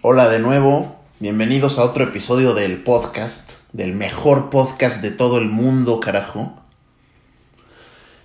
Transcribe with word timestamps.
Hola 0.00 0.28
de 0.28 0.38
nuevo, 0.38 0.94
bienvenidos 1.18 1.76
a 1.76 1.82
otro 1.82 2.04
episodio 2.04 2.54
del 2.54 2.84
podcast, 2.84 3.54
del 3.72 3.94
mejor 3.94 4.48
podcast 4.48 5.02
de 5.02 5.10
todo 5.10 5.38
el 5.38 5.46
mundo, 5.46 5.98
carajo. 5.98 6.54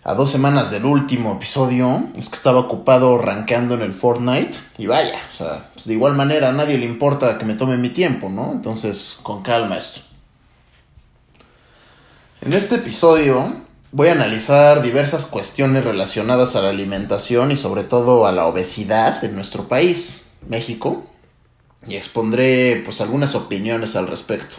A 0.04 0.14
dos 0.14 0.30
semanas 0.30 0.70
del 0.70 0.86
último 0.86 1.34
episodio, 1.34 2.10
es 2.16 2.30
que 2.30 2.36
estaba 2.36 2.60
ocupado 2.60 3.18
rankeando 3.18 3.74
en 3.74 3.82
el 3.82 3.96
Fortnite 3.96 4.56
y 4.78 4.86
vaya, 4.86 5.18
o 5.34 5.36
sea, 5.36 5.72
pues 5.74 5.88
de 5.88 5.94
igual 5.94 6.14
manera 6.14 6.50
a 6.50 6.52
nadie 6.52 6.78
le 6.78 6.86
importa 6.86 7.40
que 7.40 7.46
me 7.46 7.56
tome 7.56 7.76
mi 7.78 7.90
tiempo, 7.90 8.30
¿no? 8.30 8.52
Entonces, 8.52 9.18
con 9.24 9.42
calma 9.42 9.76
esto. 9.78 10.02
En 12.42 12.54
este 12.54 12.76
episodio 12.76 13.52
voy 13.92 14.10
a 14.10 14.12
analizar 14.12 14.84
diversas 14.84 15.26
cuestiones 15.26 15.84
relacionadas 15.84 16.56
a 16.56 16.62
la 16.62 16.70
alimentación 16.70 17.52
y 17.52 17.58
sobre 17.58 17.82
todo 17.82 18.28
a 18.28 18.32
la 18.32 18.46
obesidad 18.46 19.26
en 19.26 19.34
nuestro 19.34 19.68
país, 19.68 20.34
México, 20.48 21.08
y 21.88 21.96
expondré 21.96 22.82
pues 22.86 23.02
algunas 23.02 23.36
opiniones 23.36 23.96
al 23.96 24.08
respecto. 24.08 24.56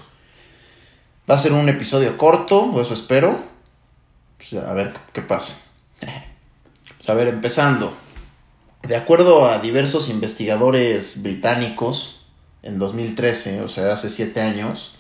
Va 1.29 1.37
a 1.37 1.39
ser 1.39 1.53
un 1.53 1.69
episodio 1.69 2.19
corto, 2.19 2.81
eso 2.81 2.95
espero. 2.95 3.39
Pues, 4.37 4.63
a 4.63 4.73
ver 4.73 4.93
qué 5.13 5.23
pasa. 5.23 5.57
Pues, 6.97 7.11
a 7.11 7.15
ver, 7.15 7.29
empezando. 7.29 7.95
De 8.83 8.97
acuerdo 8.97 9.47
a 9.47 9.59
diversos 9.59 10.09
investigadores 10.09 11.23
británicos, 11.23 12.25
en 12.63 12.79
2013, 12.79 13.61
o 13.61 13.69
sea, 13.69 13.93
hace 13.93 14.09
7 14.09 14.41
años, 14.41 14.95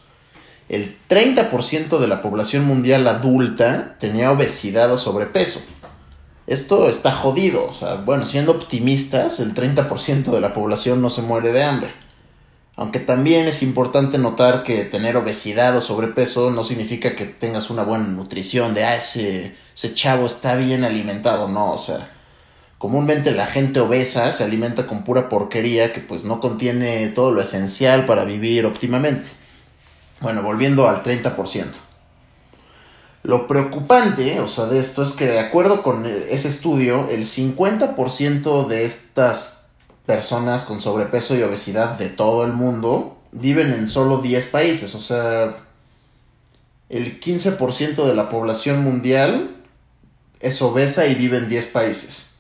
el 0.68 0.98
30% 1.08 1.98
de 1.98 2.06
la 2.06 2.20
población 2.20 2.66
mundial 2.66 3.06
adulta 3.08 3.96
tenía 3.98 4.32
obesidad 4.32 4.92
o 4.92 4.98
sobrepeso. 4.98 5.62
Esto 6.46 6.90
está 6.90 7.10
jodido, 7.12 7.70
o 7.70 7.74
sea, 7.74 7.94
bueno, 7.94 8.26
siendo 8.26 8.52
optimistas, 8.52 9.40
el 9.40 9.54
30% 9.54 10.30
de 10.30 10.40
la 10.40 10.52
población 10.52 11.00
no 11.00 11.08
se 11.08 11.22
muere 11.22 11.52
de 11.52 11.64
hambre. 11.64 12.03
Aunque 12.76 12.98
también 12.98 13.46
es 13.46 13.62
importante 13.62 14.18
notar 14.18 14.64
que 14.64 14.84
tener 14.84 15.16
obesidad 15.16 15.76
o 15.76 15.80
sobrepeso 15.80 16.50
no 16.50 16.64
significa 16.64 17.14
que 17.14 17.24
tengas 17.24 17.70
una 17.70 17.84
buena 17.84 18.06
nutrición, 18.06 18.74
de, 18.74 18.84
ah, 18.84 18.96
ese, 18.96 19.54
ese 19.74 19.94
chavo 19.94 20.26
está 20.26 20.56
bien 20.56 20.82
alimentado, 20.82 21.46
no, 21.48 21.72
o 21.72 21.78
sea, 21.78 22.10
comúnmente 22.78 23.30
la 23.30 23.46
gente 23.46 23.78
obesa 23.78 24.32
se 24.32 24.42
alimenta 24.42 24.88
con 24.88 25.04
pura 25.04 25.28
porquería 25.28 25.92
que 25.92 26.00
pues 26.00 26.24
no 26.24 26.40
contiene 26.40 27.08
todo 27.08 27.30
lo 27.30 27.40
esencial 27.40 28.06
para 28.06 28.24
vivir 28.24 28.66
óptimamente. 28.66 29.30
Bueno, 30.20 30.42
volviendo 30.42 30.88
al 30.88 31.02
30%. 31.04 31.66
Lo 33.22 33.46
preocupante, 33.46 34.40
o 34.40 34.48
sea, 34.48 34.66
de 34.66 34.80
esto 34.80 35.02
es 35.02 35.12
que 35.12 35.26
de 35.26 35.38
acuerdo 35.38 35.82
con 35.82 36.06
ese 36.06 36.48
estudio, 36.48 37.08
el 37.08 37.24
50% 37.24 38.66
de 38.66 38.84
estas 38.84 39.63
personas 40.06 40.64
con 40.64 40.80
sobrepeso 40.80 41.36
y 41.36 41.42
obesidad 41.42 41.98
de 41.98 42.08
todo 42.08 42.44
el 42.44 42.52
mundo 42.52 43.18
viven 43.32 43.72
en 43.72 43.88
solo 43.88 44.18
10 44.18 44.46
países. 44.46 44.94
O 44.94 45.00
sea, 45.00 45.56
el 46.88 47.20
15% 47.20 48.06
de 48.06 48.14
la 48.14 48.30
población 48.30 48.82
mundial 48.82 49.56
es 50.40 50.60
obesa 50.62 51.06
y 51.06 51.14
vive 51.14 51.38
en 51.38 51.48
10 51.48 51.66
países. 51.68 52.34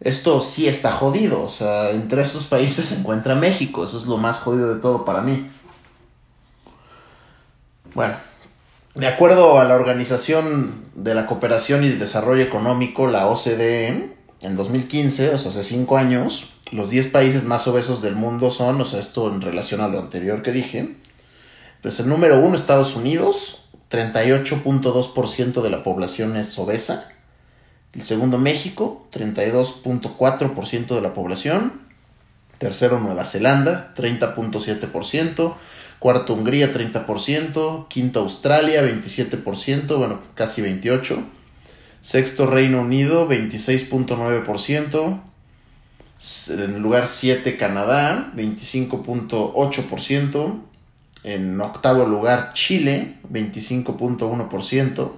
Esto 0.00 0.40
sí 0.40 0.68
está 0.68 0.92
jodido. 0.92 1.42
O 1.44 1.50
sea, 1.50 1.90
entre 1.90 2.22
esos 2.22 2.46
países 2.46 2.86
se 2.88 3.00
encuentra 3.00 3.34
México. 3.34 3.84
Eso 3.84 3.96
es 3.96 4.06
lo 4.06 4.16
más 4.16 4.38
jodido 4.38 4.74
de 4.74 4.80
todo 4.80 5.04
para 5.04 5.20
mí. 5.20 5.50
Bueno, 7.94 8.14
de 8.94 9.06
acuerdo 9.06 9.60
a 9.60 9.64
la 9.64 9.74
Organización 9.74 10.86
de 10.94 11.14
la 11.14 11.26
Cooperación 11.26 11.84
y 11.84 11.88
el 11.88 11.98
Desarrollo 11.98 12.42
Económico, 12.42 13.06
la 13.06 13.26
OCDE, 13.26 14.16
en 14.40 14.56
2015, 14.56 15.34
o 15.34 15.38
sea, 15.38 15.50
hace 15.50 15.62
5 15.62 15.96
años, 15.96 16.51
los 16.72 16.90
10 16.90 17.08
países 17.08 17.44
más 17.44 17.68
obesos 17.68 18.02
del 18.02 18.16
mundo 18.16 18.50
son, 18.50 18.80
o 18.80 18.84
sea, 18.84 18.98
esto 18.98 19.32
en 19.32 19.42
relación 19.42 19.82
a 19.82 19.88
lo 19.88 20.00
anterior 20.00 20.42
que 20.42 20.52
dije, 20.52 20.96
pues 21.82 22.00
el 22.00 22.08
número 22.08 22.40
1, 22.40 22.56
Estados 22.56 22.96
Unidos, 22.96 23.68
38.2% 23.90 25.60
de 25.60 25.70
la 25.70 25.84
población 25.84 26.36
es 26.36 26.58
obesa. 26.58 27.08
El 27.92 28.02
segundo, 28.02 28.38
México, 28.38 29.06
32.4% 29.12 30.94
de 30.94 31.00
la 31.02 31.12
población. 31.12 31.82
Tercero, 32.56 32.98
Nueva 33.00 33.26
Zelanda, 33.26 33.92
30.7%. 33.94 35.54
Cuarto, 35.98 36.32
Hungría, 36.32 36.72
30%. 36.72 37.88
Quinto, 37.88 38.20
Australia, 38.20 38.82
27%, 38.82 39.98
bueno, 39.98 40.20
casi 40.34 40.62
28%. 40.62 41.22
Sexto 42.00 42.46
Reino 42.46 42.80
Unido, 42.80 43.28
26.9%. 43.28 45.31
En 46.50 46.80
lugar 46.80 47.08
7 47.08 47.56
Canadá, 47.56 48.30
25.8%. 48.36 50.60
En 51.24 51.60
octavo 51.60 52.06
lugar 52.06 52.52
Chile, 52.52 53.18
25.1%. 53.30 55.12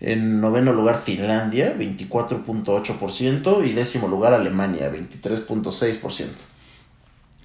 En 0.00 0.40
noveno 0.40 0.72
lugar 0.72 1.00
Finlandia, 1.02 1.76
24.8%. 1.76 3.68
Y 3.68 3.72
décimo 3.72 4.06
lugar 4.06 4.32
Alemania, 4.32 4.92
23.6%. 4.92 6.26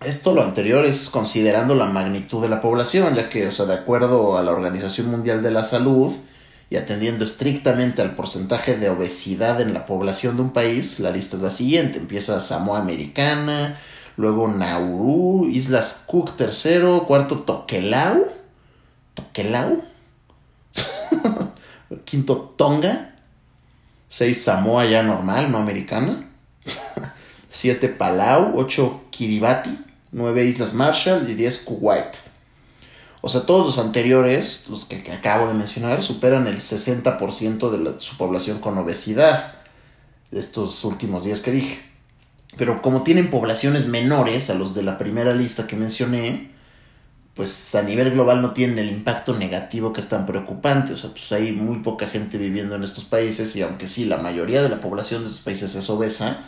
Esto 0.03 0.33
lo 0.33 0.43
anterior 0.43 0.85
es 0.85 1.09
considerando 1.09 1.73
la 1.73 1.87
magnitud 1.87 2.41
de 2.41 2.49
la 2.49 2.61
población, 2.61 3.15
ya 3.15 3.29
que, 3.29 3.47
o 3.47 3.51
sea, 3.51 3.65
de 3.65 3.73
acuerdo 3.73 4.37
a 4.37 4.43
la 4.43 4.51
Organización 4.51 5.09
Mundial 5.09 5.41
de 5.41 5.51
la 5.51 5.63
Salud, 5.63 6.13
y 6.69 6.77
atendiendo 6.77 7.23
estrictamente 7.23 8.01
al 8.01 8.15
porcentaje 8.15 8.75
de 8.75 8.89
obesidad 8.89 9.61
en 9.61 9.73
la 9.73 9.85
población 9.85 10.35
de 10.35 10.41
un 10.43 10.49
país, 10.51 10.99
la 10.99 11.11
lista 11.11 11.37
es 11.37 11.43
la 11.43 11.51
siguiente. 11.51 11.99
Empieza 11.99 12.39
Samoa 12.39 12.79
Americana, 12.79 13.77
luego 14.17 14.47
Nauru, 14.47 15.47
Islas 15.49 16.05
Cook 16.07 16.35
tercero, 16.35 17.05
cuarto 17.05 17.39
Tokelau, 17.39 18.27
Tokelau, 19.13 19.83
quinto 22.05 22.53
Tonga, 22.57 23.15
seis 24.09 24.43
Samoa 24.43 24.85
ya 24.85 25.03
normal, 25.03 25.51
no 25.51 25.59
americana, 25.59 26.29
siete 27.49 27.89
Palau, 27.89 28.57
ocho 28.57 29.03
Kiribati, 29.11 29.77
nueve 30.11 30.45
Islas 30.45 30.73
Marshall 30.73 31.29
y 31.29 31.35
diez 31.35 31.59
Kuwait. 31.59 32.24
O 33.25 33.29
sea, 33.29 33.41
todos 33.41 33.65
los 33.65 33.79
anteriores, 33.79 34.65
los 34.69 34.85
que, 34.85 34.97
acabo 35.11 35.47
de 35.47 35.55
mencionar, 35.55 36.03
superan 36.03 36.45
el 36.45 36.57
60% 36.57 37.71
de 37.71 37.99
su 37.99 38.17
población 38.17 38.59
con 38.59 38.77
obesidad. 38.77 39.55
Estos 40.31 40.83
últimos 40.85 41.23
días 41.23 41.41
que 41.41 41.49
dije. 41.49 41.79
Pero 42.55 42.83
como 42.83 43.01
tienen 43.01 43.31
poblaciones 43.31 43.87
menores 43.87 44.51
a 44.51 44.53
los 44.53 44.75
de 44.75 44.83
la 44.83 44.99
primera 44.99 45.33
lista 45.33 45.65
que 45.65 45.75
mencioné, 45.75 46.51
pues 47.33 47.73
a 47.73 47.81
nivel 47.81 48.11
global 48.11 48.43
no 48.43 48.51
tienen 48.51 48.77
el 48.77 48.91
impacto 48.91 49.35
negativo 49.35 49.91
que 49.91 50.01
es 50.01 50.09
tan 50.09 50.27
preocupante. 50.27 50.93
O 50.93 50.97
sea, 50.97 51.09
pues 51.09 51.31
hay 51.31 51.51
muy 51.51 51.79
poca 51.79 52.05
gente 52.05 52.37
viviendo 52.37 52.75
en 52.75 52.83
estos 52.83 53.05
países 53.05 53.55
y 53.55 53.63
aunque 53.63 53.87
sí, 53.87 54.05
la 54.05 54.17
mayoría 54.17 54.61
de 54.61 54.69
la 54.69 54.79
población 54.79 55.23
de 55.23 55.29
estos 55.29 55.41
países 55.41 55.73
es 55.73 55.89
obesa, 55.89 56.41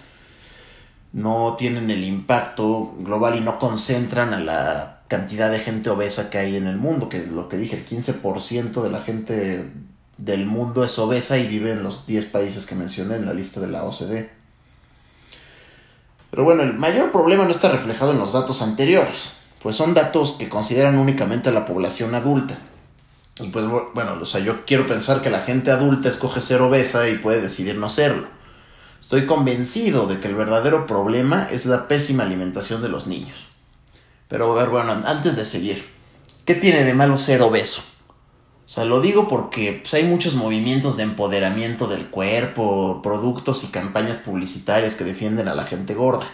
no 1.11 1.55
tienen 1.57 1.89
el 1.89 2.03
impacto 2.03 2.93
global 2.99 3.35
y 3.35 3.41
no 3.41 3.57
concentran 3.57 4.35
a 4.35 4.39
la 4.39 4.96
cantidad 5.07 5.51
de 5.51 5.59
gente 5.59 5.89
obesa 5.89 6.29
que 6.29 6.37
hay 6.37 6.55
en 6.55 6.67
el 6.67 6.77
mundo, 6.77 7.09
que 7.09 7.25
lo 7.25 7.49
que 7.49 7.57
dije, 7.57 7.77
el 7.77 7.85
15% 7.85 8.81
de 8.81 8.89
la 8.89 9.01
gente 9.01 9.71
del 10.17 10.45
mundo 10.45 10.83
es 10.83 10.97
obesa 10.99 11.37
y 11.37 11.47
vive 11.47 11.71
en 11.71 11.83
los 11.83 12.05
10 12.07 12.25
países 12.25 12.65
que 12.65 12.75
mencioné 12.75 13.15
en 13.15 13.25
la 13.25 13.33
lista 13.33 13.59
de 13.59 13.67
la 13.67 13.83
OCDE. 13.83 14.29
Pero 16.31 16.43
bueno, 16.43 16.63
el 16.63 16.73
mayor 16.73 17.11
problema 17.11 17.45
no 17.45 17.51
está 17.51 17.71
reflejado 17.71 18.11
en 18.11 18.19
los 18.19 18.33
datos 18.33 18.61
anteriores, 18.61 19.31
pues 19.61 19.75
son 19.75 19.93
datos 19.93 20.33
que 20.33 20.49
consideran 20.49 20.97
únicamente 20.97 21.49
a 21.49 21.53
la 21.53 21.65
población 21.65 22.13
adulta. 22.15 22.57
Y 23.39 23.47
pues 23.49 23.65
bueno, 23.93 24.17
o 24.19 24.25
sea, 24.25 24.41
yo 24.41 24.65
quiero 24.65 24.87
pensar 24.87 25.21
que 25.21 25.29
la 25.29 25.41
gente 25.41 25.71
adulta 25.71 26.09
escoge 26.09 26.41
ser 26.41 26.61
obesa 26.61 27.07
y 27.07 27.17
puede 27.17 27.41
decidir 27.41 27.75
no 27.75 27.89
serlo. 27.89 28.27
Estoy 28.99 29.27
convencido 29.27 30.07
de 30.07 30.19
que 30.19 30.27
el 30.27 30.35
verdadero 30.35 30.87
problema 30.87 31.47
es 31.51 31.65
la 31.67 31.87
pésima 31.87 32.23
alimentación 32.23 32.81
de 32.81 32.89
los 32.89 33.05
niños. 33.05 33.47
Pero 34.27 34.51
a 34.51 34.55
ver, 34.59 34.69
bueno, 34.69 34.91
antes 35.05 35.35
de 35.35 35.45
seguir, 35.45 35.85
¿qué 36.45 36.55
tiene 36.55 36.83
de 36.83 36.93
malo 36.93 37.17
ser 37.17 37.41
obeso? 37.41 37.81
O 38.65 38.69
sea, 38.69 38.83
lo 38.83 38.99
digo 38.99 39.29
porque 39.29 39.79
pues, 39.81 39.93
hay 39.93 40.03
muchos 40.03 40.35
movimientos 40.35 40.97
de 40.97 41.03
empoderamiento 41.03 41.87
del 41.87 42.07
cuerpo, 42.07 43.01
productos 43.01 43.63
y 43.63 43.67
campañas 43.67 44.17
publicitarias 44.17 44.97
que 44.97 45.05
defienden 45.05 45.47
a 45.47 45.55
la 45.55 45.65
gente 45.65 45.93
gorda. 45.93 46.27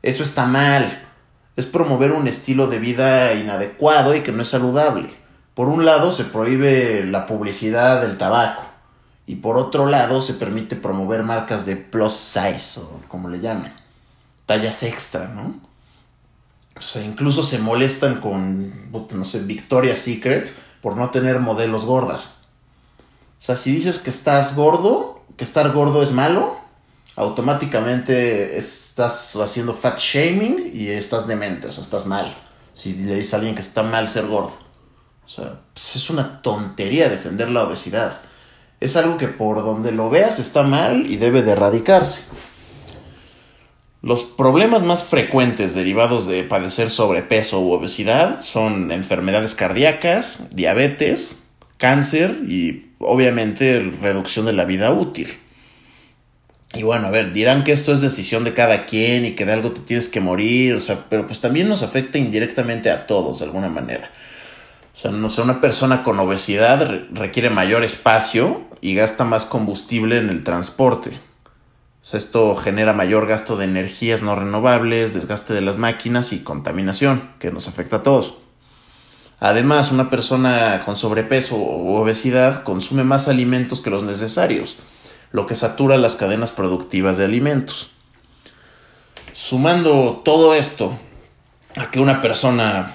Eso 0.00 0.22
está 0.22 0.46
mal. 0.46 1.08
Es 1.54 1.66
promover 1.66 2.12
un 2.12 2.26
estilo 2.26 2.68
de 2.68 2.78
vida 2.78 3.34
inadecuado 3.34 4.16
y 4.16 4.22
que 4.22 4.32
no 4.32 4.40
es 4.40 4.48
saludable. 4.48 5.14
Por 5.52 5.68
un 5.68 5.84
lado 5.84 6.12
se 6.12 6.24
prohíbe 6.24 7.04
la 7.04 7.26
publicidad 7.26 8.00
del 8.00 8.16
tabaco 8.16 8.64
y 9.26 9.36
por 9.36 9.58
otro 9.58 9.84
lado 9.84 10.22
se 10.22 10.32
permite 10.32 10.76
promover 10.76 11.22
marcas 11.22 11.66
de 11.66 11.76
plus 11.76 12.14
size 12.14 12.80
o 12.80 13.00
como 13.08 13.28
le 13.28 13.40
llaman, 13.40 13.74
tallas 14.46 14.82
extra, 14.82 15.28
¿no? 15.28 15.71
O 16.76 16.80
sea, 16.80 17.02
incluso 17.02 17.42
se 17.42 17.58
molestan 17.58 18.20
con, 18.20 18.90
no 18.90 19.24
sé, 19.24 19.40
Victoria's 19.40 19.98
Secret 19.98 20.52
por 20.80 20.96
no 20.96 21.10
tener 21.10 21.38
modelos 21.38 21.84
gordas. 21.84 22.30
O 23.40 23.44
sea, 23.44 23.56
si 23.56 23.72
dices 23.72 23.98
que 23.98 24.10
estás 24.10 24.56
gordo, 24.56 25.24
que 25.36 25.44
estar 25.44 25.72
gordo 25.72 26.02
es 26.02 26.12
malo, 26.12 26.56
automáticamente 27.16 28.56
estás 28.56 29.36
haciendo 29.36 29.74
fat 29.74 29.98
shaming 29.98 30.70
y 30.72 30.88
estás 30.88 31.26
demente, 31.26 31.68
o 31.68 31.72
sea, 31.72 31.82
estás 31.82 32.06
mal. 32.06 32.34
Si 32.72 32.94
le 32.94 33.16
dices 33.16 33.34
a 33.34 33.36
alguien 33.36 33.54
que 33.54 33.60
está 33.60 33.82
mal 33.82 34.08
ser 34.08 34.26
gordo. 34.26 34.56
O 35.24 35.28
sea, 35.28 35.60
pues 35.72 35.96
es 35.96 36.10
una 36.10 36.42
tontería 36.42 37.08
defender 37.08 37.48
la 37.50 37.64
obesidad. 37.64 38.20
Es 38.80 38.96
algo 38.96 39.18
que 39.18 39.28
por 39.28 39.62
donde 39.62 39.92
lo 39.92 40.10
veas 40.10 40.38
está 40.38 40.62
mal 40.62 41.08
y 41.08 41.16
debe 41.16 41.42
de 41.42 41.52
erradicarse. 41.52 42.24
Los 44.02 44.24
problemas 44.24 44.82
más 44.82 45.04
frecuentes 45.04 45.76
derivados 45.76 46.26
de 46.26 46.42
padecer 46.42 46.90
sobrepeso 46.90 47.60
u 47.60 47.70
obesidad 47.70 48.42
son 48.42 48.90
enfermedades 48.90 49.54
cardíacas, 49.54 50.40
diabetes, 50.50 51.44
cáncer 51.76 52.40
y 52.48 52.86
obviamente 52.98 53.78
reducción 54.02 54.46
de 54.46 54.54
la 54.54 54.64
vida 54.64 54.90
útil. 54.90 55.28
Y 56.74 56.82
bueno, 56.82 57.06
a 57.06 57.10
ver, 57.10 57.32
dirán 57.32 57.62
que 57.62 57.70
esto 57.70 57.92
es 57.92 58.00
decisión 58.00 58.42
de 58.42 58.54
cada 58.54 58.86
quien 58.86 59.24
y 59.24 59.32
que 59.32 59.44
de 59.44 59.52
algo 59.52 59.70
te 59.70 59.80
tienes 59.82 60.08
que 60.08 60.20
morir, 60.20 60.74
o 60.74 60.80
sea, 60.80 61.06
pero 61.08 61.28
pues 61.28 61.40
también 61.40 61.68
nos 61.68 61.84
afecta 61.84 62.18
indirectamente 62.18 62.90
a 62.90 63.06
todos 63.06 63.38
de 63.38 63.44
alguna 63.44 63.68
manera. 63.68 64.10
O 64.92 64.98
sea, 64.98 65.12
no 65.12 65.30
sé, 65.30 65.42
una 65.42 65.60
persona 65.60 66.02
con 66.02 66.18
obesidad 66.18 67.02
requiere 67.12 67.50
mayor 67.50 67.84
espacio 67.84 68.62
y 68.80 68.96
gasta 68.96 69.22
más 69.22 69.44
combustible 69.44 70.16
en 70.16 70.28
el 70.28 70.42
transporte. 70.42 71.12
O 72.04 72.16
esto 72.16 72.56
genera 72.56 72.92
mayor 72.92 73.26
gasto 73.26 73.56
de 73.56 73.64
energías 73.64 74.22
no 74.22 74.34
renovables, 74.34 75.14
desgaste 75.14 75.54
de 75.54 75.60
las 75.60 75.78
máquinas 75.78 76.32
y 76.32 76.40
contaminación, 76.40 77.32
que 77.38 77.52
nos 77.52 77.68
afecta 77.68 77.96
a 77.96 78.02
todos. 78.02 78.34
Además, 79.38 79.92
una 79.92 80.10
persona 80.10 80.82
con 80.84 80.96
sobrepeso 80.96 81.56
u 81.56 81.94
obesidad 81.94 82.64
consume 82.64 83.04
más 83.04 83.28
alimentos 83.28 83.80
que 83.80 83.90
los 83.90 84.02
necesarios, 84.02 84.76
lo 85.30 85.46
que 85.46 85.54
satura 85.54 85.96
las 85.96 86.16
cadenas 86.16 86.52
productivas 86.52 87.16
de 87.16 87.24
alimentos. 87.24 87.90
Sumando 89.32 90.22
todo 90.24 90.54
esto 90.54 90.98
a 91.76 91.90
que 91.90 92.00
una 92.00 92.20
persona 92.20 92.94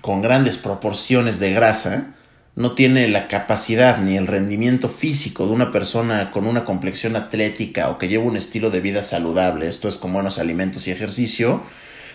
con 0.00 0.22
grandes 0.22 0.58
proporciones 0.58 1.40
de 1.40 1.52
grasa 1.52 2.14
no 2.60 2.72
tiene 2.72 3.08
la 3.08 3.26
capacidad 3.26 4.02
ni 4.02 4.18
el 4.18 4.26
rendimiento 4.26 4.90
físico 4.90 5.46
de 5.46 5.52
una 5.54 5.72
persona 5.72 6.30
con 6.30 6.46
una 6.46 6.66
complexión 6.66 7.16
atlética 7.16 7.88
o 7.88 7.96
que 7.96 8.06
lleva 8.06 8.24
un 8.24 8.36
estilo 8.36 8.68
de 8.68 8.82
vida 8.82 9.02
saludable, 9.02 9.66
esto 9.66 9.88
es 9.88 9.96
con 9.96 10.12
buenos 10.12 10.38
alimentos 10.38 10.86
y 10.86 10.90
ejercicio, 10.90 11.62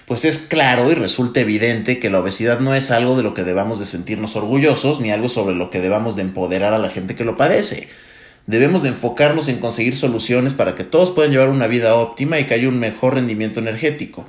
pues 0.05 0.23
es 0.23 0.37
claro 0.37 0.91
y 0.91 0.93
resulta 0.93 1.39
evidente 1.39 1.97
que 1.97 2.11
la 2.11 2.19
obesidad 2.19 2.59
no 2.59 2.75
es 2.75 2.91
algo 2.91 3.17
de 3.17 3.23
lo 3.23 3.33
que 3.33 3.43
debamos 3.43 3.79
de 3.79 3.87
sentirnos 3.87 4.35
orgullosos 4.35 4.99
ni 4.99 5.09
algo 5.09 5.29
sobre 5.29 5.55
lo 5.55 5.71
que 5.71 5.81
debamos 5.81 6.15
de 6.15 6.21
empoderar 6.21 6.73
a 6.73 6.77
la 6.77 6.91
gente 6.91 7.15
que 7.15 7.25
lo 7.25 7.37
padece. 7.37 7.89
Debemos 8.45 8.83
de 8.83 8.89
enfocarnos 8.89 9.47
en 9.47 9.57
conseguir 9.57 9.95
soluciones 9.95 10.53
para 10.53 10.75
que 10.75 10.83
todos 10.83 11.09
puedan 11.09 11.31
llevar 11.31 11.49
una 11.49 11.65
vida 11.65 11.95
óptima 11.95 12.37
y 12.37 12.45
que 12.45 12.53
haya 12.53 12.69
un 12.69 12.77
mejor 12.77 13.15
rendimiento 13.15 13.61
energético. 13.61 14.27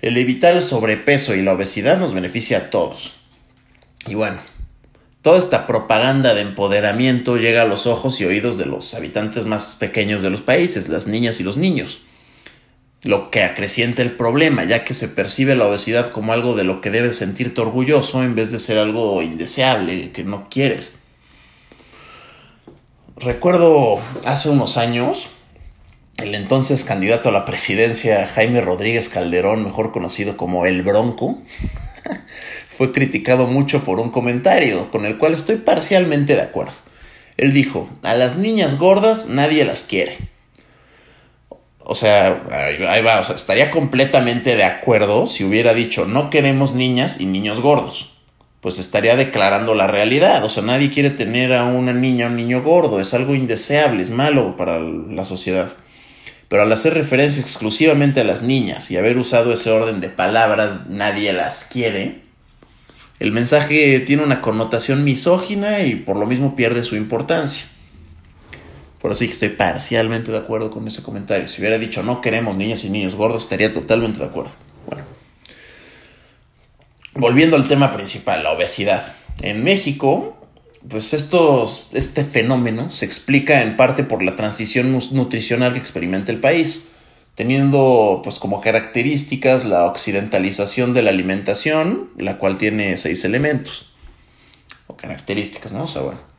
El 0.00 0.16
evitar 0.16 0.54
el 0.54 0.62
sobrepeso 0.62 1.34
y 1.34 1.42
la 1.42 1.54
obesidad 1.54 1.98
nos 1.98 2.14
beneficia 2.14 2.58
a 2.58 2.70
todos. 2.70 3.14
Y 4.06 4.14
bueno, 4.14 4.38
toda 5.24 5.40
esta 5.40 5.66
propaganda 5.66 6.34
de 6.34 6.42
empoderamiento 6.42 7.36
llega 7.36 7.62
a 7.62 7.66
los 7.66 7.88
ojos 7.88 8.20
y 8.20 8.24
oídos 8.24 8.58
de 8.58 8.66
los 8.66 8.94
habitantes 8.94 9.44
más 9.44 9.74
pequeños 9.80 10.22
de 10.22 10.30
los 10.30 10.40
países, 10.40 10.88
las 10.88 11.08
niñas 11.08 11.40
y 11.40 11.42
los 11.42 11.56
niños 11.56 12.02
lo 13.04 13.30
que 13.30 13.42
acrecienta 13.42 14.00
el 14.00 14.12
problema, 14.12 14.64
ya 14.64 14.82
que 14.82 14.94
se 14.94 15.08
percibe 15.08 15.54
la 15.54 15.66
obesidad 15.66 16.10
como 16.10 16.32
algo 16.32 16.54
de 16.54 16.64
lo 16.64 16.80
que 16.80 16.90
debes 16.90 17.18
sentirte 17.18 17.60
orgulloso 17.60 18.24
en 18.24 18.34
vez 18.34 18.50
de 18.50 18.58
ser 18.58 18.78
algo 18.78 19.20
indeseable, 19.20 20.10
que 20.10 20.24
no 20.24 20.48
quieres. 20.48 20.94
Recuerdo 23.16 23.98
hace 24.24 24.48
unos 24.48 24.78
años, 24.78 25.28
el 26.16 26.34
entonces 26.34 26.82
candidato 26.82 27.28
a 27.28 27.32
la 27.32 27.44
presidencia, 27.44 28.26
Jaime 28.26 28.62
Rodríguez 28.62 29.10
Calderón, 29.10 29.64
mejor 29.64 29.92
conocido 29.92 30.38
como 30.38 30.64
El 30.64 30.82
Bronco, 30.82 31.38
fue 32.76 32.92
criticado 32.92 33.46
mucho 33.46 33.84
por 33.84 34.00
un 34.00 34.10
comentario 34.10 34.90
con 34.90 35.06
el 35.06 35.18
cual 35.18 35.32
estoy 35.34 35.56
parcialmente 35.56 36.36
de 36.36 36.42
acuerdo. 36.42 36.72
Él 37.36 37.52
dijo, 37.52 37.88
a 38.02 38.14
las 38.14 38.36
niñas 38.36 38.78
gordas 38.78 39.28
nadie 39.28 39.64
las 39.64 39.82
quiere 39.82 40.16
o 41.86 41.94
sea, 41.94 42.42
ahí 42.50 43.02
va, 43.02 43.20
estaría 43.20 43.70
completamente 43.70 44.56
de 44.56 44.64
acuerdo 44.64 45.26
si 45.26 45.44
hubiera 45.44 45.74
dicho 45.74 46.06
no 46.06 46.30
queremos 46.30 46.74
niñas 46.74 47.20
y 47.20 47.26
niños 47.26 47.60
gordos. 47.60 48.10
Pues 48.62 48.78
estaría 48.78 49.16
declarando 49.16 49.74
la 49.74 49.86
realidad. 49.86 50.42
O 50.42 50.48
sea, 50.48 50.62
nadie 50.62 50.90
quiere 50.90 51.10
tener 51.10 51.52
a 51.52 51.64
una 51.66 51.92
niña 51.92 52.26
o 52.26 52.28
un 52.30 52.36
niño 52.36 52.62
gordo. 52.62 52.98
Es 52.98 53.12
algo 53.12 53.34
indeseable, 53.34 54.02
es 54.02 54.08
malo 54.08 54.56
para 54.56 54.78
la 54.80 55.26
sociedad. 55.26 55.70
Pero 56.48 56.62
al 56.62 56.72
hacer 56.72 56.94
referencia 56.94 57.42
exclusivamente 57.42 58.20
a 58.20 58.24
las 58.24 58.40
niñas 58.40 58.90
y 58.90 58.96
haber 58.96 59.18
usado 59.18 59.52
ese 59.52 59.70
orden 59.70 60.00
de 60.00 60.08
palabras, 60.08 60.86
nadie 60.88 61.34
las 61.34 61.64
quiere, 61.64 62.22
el 63.24 63.32
mensaje 63.32 64.00
tiene 64.00 64.22
una 64.22 64.42
connotación 64.42 65.02
misógina 65.02 65.80
y 65.80 65.94
por 65.94 66.18
lo 66.18 66.26
mismo 66.26 66.54
pierde 66.54 66.82
su 66.82 66.94
importancia. 66.94 67.64
Por 69.00 69.12
así 69.12 69.24
que 69.24 69.32
estoy 69.32 69.48
parcialmente 69.48 70.30
de 70.30 70.36
acuerdo 70.36 70.70
con 70.70 70.86
ese 70.86 71.02
comentario. 71.02 71.48
Si 71.48 71.62
hubiera 71.62 71.78
dicho 71.78 72.02
no 72.02 72.20
queremos 72.20 72.54
niñas 72.58 72.84
y 72.84 72.90
niños 72.90 73.14
gordos, 73.14 73.44
estaría 73.44 73.72
totalmente 73.72 74.18
de 74.18 74.26
acuerdo. 74.26 74.50
Bueno. 74.86 75.04
Volviendo 77.14 77.56
al 77.56 77.66
tema 77.66 77.96
principal, 77.96 78.42
la 78.42 78.52
obesidad. 78.52 79.14
En 79.40 79.64
México, 79.64 80.36
pues 80.86 81.14
este 81.14 82.24
fenómeno 82.24 82.90
se 82.90 83.06
explica 83.06 83.62
en 83.62 83.78
parte 83.78 84.04
por 84.04 84.22
la 84.22 84.36
transición 84.36 84.92
nutricional 85.12 85.72
que 85.72 85.78
experimenta 85.78 86.30
el 86.30 86.40
país, 86.40 86.90
teniendo 87.34 88.20
pues 88.22 88.38
como 88.38 88.60
características 88.60 89.64
la 89.64 89.84
occidentalización 89.86 90.94
de 90.94 91.02
la 91.02 91.10
alimentación, 91.10 92.10
la 92.16 92.38
cual 92.38 92.58
tiene 92.58 92.96
seis 92.98 93.24
elementos. 93.24 93.94
O 94.86 94.96
características, 94.96 95.72
¿no? 95.72 95.84
O 95.84 95.88
sea, 95.88 96.02
bueno 96.02 96.34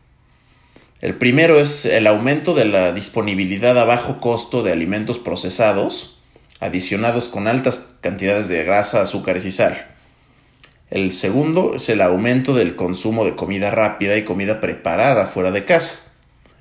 el 1.06 1.16
primero 1.16 1.60
es 1.60 1.86
el 1.86 2.08
aumento 2.08 2.56
de 2.56 2.66
la 2.66 2.94
disponibilidad 2.94 3.78
a 3.78 3.84
bajo 3.84 4.20
costo 4.20 4.64
de 4.64 4.72
alimentos 4.72 5.20
procesados, 5.20 6.18
adicionados 6.60 7.30
con 7.30 7.48
altas 7.48 7.98
cantidades 8.02 8.48
de 8.48 8.64
grasa, 8.64 9.02
azúcares 9.02 9.46
y 9.46 9.52
sal. 9.52 9.88
El 10.90 11.12
segundo 11.12 11.76
es 11.76 11.90
el 11.90 12.02
aumento 12.02 12.56
del 12.56 12.76
consumo 12.76 13.24
de 13.24 13.36
comida 13.36 13.72
rápida 13.72 14.18
y 14.18 14.24
comida 14.24 14.62
preparada 14.62 15.28
fuera 15.28 15.52
de 15.52 15.66
casa. 15.66 16.05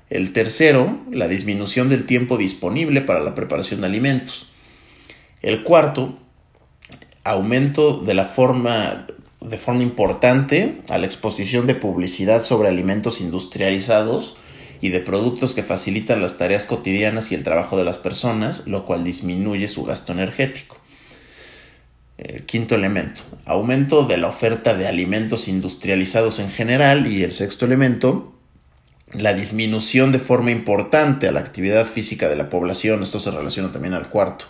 El 0.09 0.33
tercero, 0.33 0.99
la 1.11 1.27
disminución 1.27 1.89
del 1.89 2.05
tiempo 2.05 2.37
disponible 2.37 3.01
para 3.01 3.21
la 3.21 3.35
preparación 3.35 3.81
de 3.81 3.87
alimentos. 3.87 4.47
El 5.41 5.63
cuarto, 5.63 6.17
aumento 7.23 7.97
de 7.99 8.13
la 8.13 8.25
forma 8.25 9.07
de 9.41 9.57
forma 9.57 9.83
importante 9.83 10.81
a 10.89 10.97
la 10.97 11.05
exposición 11.05 11.67
de 11.67 11.75
publicidad 11.75 12.41
sobre 12.41 12.69
alimentos 12.69 13.21
industrializados 13.21 14.37
y 14.81 14.89
de 14.89 14.99
productos 14.99 15.53
que 15.53 15.63
facilitan 15.63 16.21
las 16.21 16.37
tareas 16.37 16.65
cotidianas 16.65 17.31
y 17.31 17.35
el 17.35 17.43
trabajo 17.43 17.77
de 17.77 17.83
las 17.83 17.97
personas, 17.97 18.67
lo 18.67 18.85
cual 18.85 19.03
disminuye 19.03 19.67
su 19.67 19.83
gasto 19.83 20.11
energético. 20.11 20.77
El 22.17 22.45
quinto 22.45 22.75
elemento, 22.75 23.21
aumento 23.45 24.05
de 24.05 24.17
la 24.17 24.27
oferta 24.27 24.73
de 24.73 24.87
alimentos 24.87 25.47
industrializados 25.47 26.39
en 26.39 26.49
general 26.49 27.11
y 27.11 27.23
el 27.23 27.33
sexto 27.33 27.65
elemento, 27.65 28.34
la 29.19 29.33
disminución 29.33 30.11
de 30.11 30.19
forma 30.19 30.51
importante 30.51 31.27
a 31.27 31.31
la 31.31 31.39
actividad 31.39 31.85
física 31.85 32.29
de 32.29 32.35
la 32.35 32.49
población, 32.49 33.03
esto 33.03 33.19
se 33.19 33.31
relaciona 33.31 33.71
también 33.71 33.93
al 33.93 34.09
cuarto, 34.09 34.45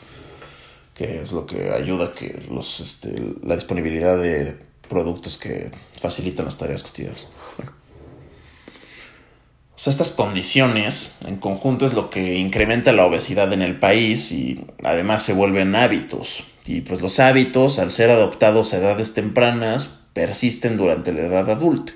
que 0.93 1.21
es 1.21 1.31
lo 1.31 1.45
que 1.45 1.71
ayuda 1.71 2.05
a 2.05 2.13
que 2.13 2.39
los, 2.49 2.79
este, 2.79 3.13
la 3.43 3.55
disponibilidad 3.55 4.17
de 4.17 4.57
productos 4.87 5.37
que 5.37 5.71
facilitan 5.99 6.45
las 6.45 6.57
tareas 6.57 6.83
cotidianas. 6.83 7.27
O 9.75 9.77
sea, 9.77 9.91
estas 9.91 10.11
condiciones 10.11 11.17
en 11.27 11.35
conjunto 11.35 11.85
es 11.85 11.93
lo 11.93 12.09
que 12.09 12.35
incrementa 12.35 12.93
la 12.93 13.05
obesidad 13.05 13.51
en 13.51 13.61
el 13.61 13.77
país 13.77 14.31
y 14.31 14.65
además 14.83 15.23
se 15.23 15.33
vuelven 15.33 15.75
hábitos. 15.75 16.43
Y 16.65 16.81
pues 16.81 17.01
los 17.01 17.19
hábitos, 17.19 17.77
al 17.77 17.91
ser 17.91 18.09
adoptados 18.09 18.73
a 18.73 18.77
edades 18.77 19.13
tempranas, 19.13 19.99
persisten 20.13 20.77
durante 20.77 21.11
la 21.11 21.21
edad 21.21 21.49
adulta. 21.49 21.91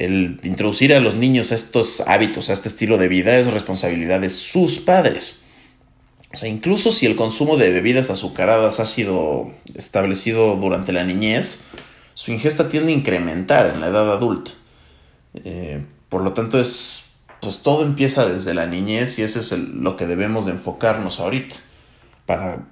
El 0.00 0.40
introducir 0.44 0.94
a 0.94 1.00
los 1.00 1.14
niños 1.14 1.52
estos 1.52 2.00
hábitos, 2.06 2.48
a 2.48 2.54
este 2.54 2.68
estilo 2.68 2.96
de 2.96 3.06
vida, 3.06 3.36
es 3.36 3.52
responsabilidad 3.52 4.22
de 4.22 4.30
sus 4.30 4.78
padres. 4.78 5.40
O 6.32 6.38
sea, 6.38 6.48
incluso 6.48 6.90
si 6.90 7.04
el 7.04 7.16
consumo 7.16 7.58
de 7.58 7.70
bebidas 7.70 8.08
azucaradas 8.08 8.80
ha 8.80 8.86
sido 8.86 9.52
establecido 9.74 10.56
durante 10.56 10.94
la 10.94 11.04
niñez, 11.04 11.60
su 12.14 12.32
ingesta 12.32 12.70
tiende 12.70 12.92
a 12.92 12.96
incrementar 12.96 13.66
en 13.66 13.82
la 13.82 13.88
edad 13.88 14.10
adulta. 14.10 14.52
Eh, 15.44 15.84
por 16.08 16.22
lo 16.22 16.32
tanto, 16.32 16.58
es, 16.58 17.02
pues 17.42 17.58
todo 17.58 17.82
empieza 17.82 18.26
desde 18.26 18.54
la 18.54 18.64
niñez 18.64 19.18
y 19.18 19.22
ese 19.22 19.40
es 19.40 19.52
lo 19.52 19.98
que 19.98 20.06
debemos 20.06 20.46
de 20.46 20.52
enfocarnos 20.52 21.20
ahorita 21.20 21.56
para 22.24 22.64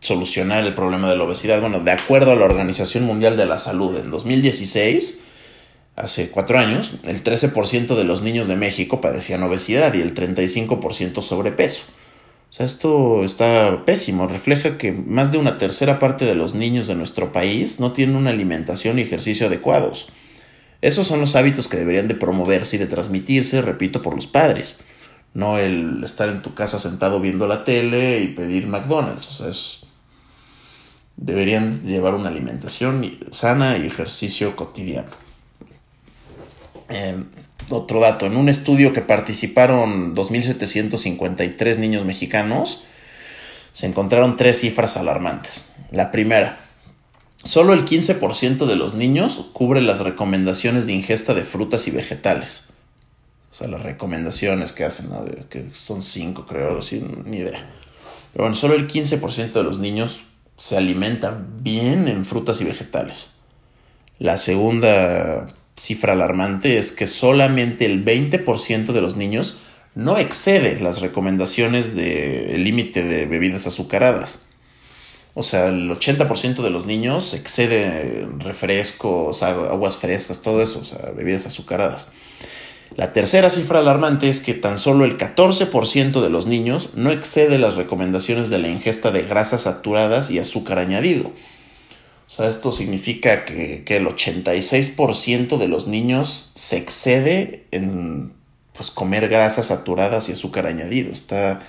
solucionar 0.00 0.66
el 0.66 0.74
problema 0.74 1.08
de 1.08 1.16
la 1.16 1.24
obesidad. 1.24 1.62
Bueno, 1.62 1.80
de 1.80 1.92
acuerdo 1.92 2.32
a 2.32 2.36
la 2.36 2.44
Organización 2.44 3.04
Mundial 3.04 3.38
de 3.38 3.46
la 3.46 3.56
Salud, 3.56 3.96
en 3.96 4.10
2016, 4.10 5.20
hace 5.98 6.30
cuatro 6.30 6.58
años, 6.58 6.92
el 7.04 7.22
13% 7.22 7.94
de 7.96 8.04
los 8.04 8.22
niños 8.22 8.48
de 8.48 8.56
México 8.56 9.00
padecían 9.00 9.42
obesidad 9.42 9.94
y 9.94 10.00
el 10.00 10.14
35% 10.14 11.22
sobrepeso. 11.22 11.82
sea, 12.50 12.64
esto 12.64 13.24
está 13.24 13.84
pésimo. 13.84 14.26
Refleja 14.26 14.78
que 14.78 14.92
más 14.92 15.32
de 15.32 15.38
una 15.38 15.58
tercera 15.58 15.98
parte 15.98 16.24
de 16.24 16.34
los 16.34 16.54
niños 16.54 16.86
de 16.86 16.94
nuestro 16.94 17.32
país 17.32 17.80
no 17.80 17.92
tienen 17.92 18.16
una 18.16 18.30
alimentación 18.30 18.98
y 18.98 19.02
ejercicio 19.02 19.46
adecuados. 19.46 20.08
Esos 20.80 21.06
son 21.06 21.20
los 21.20 21.34
hábitos 21.34 21.68
que 21.68 21.76
deberían 21.76 22.08
de 22.08 22.14
promoverse 22.14 22.76
y 22.76 22.78
de 22.78 22.86
transmitirse, 22.86 23.60
repito, 23.62 24.00
por 24.00 24.14
los 24.14 24.26
padres. 24.26 24.76
No 25.34 25.58
el 25.58 26.02
estar 26.04 26.28
en 26.28 26.42
tu 26.42 26.54
casa 26.54 26.78
sentado 26.78 27.20
viendo 27.20 27.46
la 27.48 27.64
tele 27.64 28.20
y 28.20 28.28
pedir 28.28 28.66
McDonald's. 28.66 29.28
O 29.28 29.32
sea, 29.32 29.48
es, 29.48 29.80
deberían 31.16 31.82
llevar 31.84 32.14
una 32.14 32.28
alimentación 32.28 33.18
sana 33.32 33.76
y 33.76 33.86
ejercicio 33.86 34.54
cotidiano. 34.54 35.27
Eh, 36.88 37.24
otro 37.70 38.00
dato, 38.00 38.26
en 38.26 38.36
un 38.36 38.48
estudio 38.48 38.92
que 38.92 39.02
participaron 39.02 40.14
2.753 40.14 41.78
niños 41.78 42.04
mexicanos, 42.04 42.84
se 43.72 43.86
encontraron 43.86 44.36
tres 44.36 44.60
cifras 44.60 44.96
alarmantes. 44.96 45.66
La 45.90 46.10
primera, 46.10 46.58
solo 47.44 47.74
el 47.74 47.84
15% 47.84 48.66
de 48.66 48.76
los 48.76 48.94
niños 48.94 49.50
cubre 49.52 49.82
las 49.82 50.00
recomendaciones 50.00 50.86
de 50.86 50.94
ingesta 50.94 51.34
de 51.34 51.44
frutas 51.44 51.86
y 51.88 51.90
vegetales. 51.90 52.68
O 53.50 53.54
sea, 53.54 53.68
las 53.68 53.82
recomendaciones 53.82 54.72
que 54.72 54.84
hacen, 54.84 55.10
que 55.48 55.66
son 55.72 56.02
cinco, 56.02 56.46
creo, 56.46 56.80
sin 56.82 57.30
ni 57.30 57.38
idea. 57.38 57.68
Pero 58.32 58.44
bueno, 58.44 58.54
solo 58.54 58.74
el 58.74 58.86
15% 58.86 59.52
de 59.52 59.62
los 59.62 59.78
niños 59.78 60.22
se 60.56 60.76
alimentan 60.76 61.62
bien 61.62 62.08
en 62.08 62.24
frutas 62.24 62.60
y 62.60 62.64
vegetales. 62.64 63.32
La 64.18 64.38
segunda 64.38 65.46
cifra 65.78 66.12
alarmante 66.12 66.78
es 66.78 66.92
que 66.92 67.06
solamente 67.06 67.86
el 67.86 68.04
20% 68.04 68.92
de 68.92 69.00
los 69.00 69.16
niños 69.16 69.58
no 69.94 70.18
excede 70.18 70.80
las 70.80 71.00
recomendaciones 71.00 71.94
del 71.94 72.62
límite 72.62 73.02
de 73.02 73.26
bebidas 73.26 73.66
azucaradas. 73.66 74.42
O 75.34 75.42
sea, 75.42 75.68
el 75.68 75.90
80% 75.90 76.62
de 76.62 76.70
los 76.70 76.86
niños 76.86 77.32
excede 77.32 78.26
refrescos, 78.38 79.42
aguas 79.42 79.96
frescas, 79.96 80.42
todo 80.42 80.62
eso, 80.62 80.82
bebidas 81.16 81.46
azucaradas. 81.46 82.08
La 82.96 83.12
tercera 83.12 83.50
cifra 83.50 83.78
alarmante 83.78 84.28
es 84.28 84.40
que 84.40 84.54
tan 84.54 84.78
solo 84.78 85.04
el 85.04 85.16
14% 85.16 86.20
de 86.20 86.30
los 86.30 86.46
niños 86.46 86.90
no 86.94 87.10
excede 87.10 87.58
las 87.58 87.76
recomendaciones 87.76 88.50
de 88.50 88.58
la 88.58 88.68
ingesta 88.68 89.12
de 89.12 89.22
grasas 89.22 89.62
saturadas 89.62 90.30
y 90.30 90.38
azúcar 90.38 90.78
añadido. 90.78 91.32
Sea, 92.38 92.48
esto 92.48 92.70
significa 92.70 93.44
que, 93.44 93.82
el 93.84 94.06
86% 94.06 95.58
de 95.58 95.66
los 95.66 95.88
niños 95.88 96.52
se 96.54 96.76
excede 96.76 97.66
en 97.72 98.32
pues, 98.74 98.92
comer 98.92 99.28
grasas 99.28 99.66
saturadas 99.66 100.28
y 100.28 100.32
azúcar 100.32 100.66
añadido. 100.66 101.10
Está, 101.10 101.60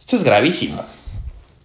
esto 0.00 0.16
es 0.16 0.22
gravísimo. 0.22 0.82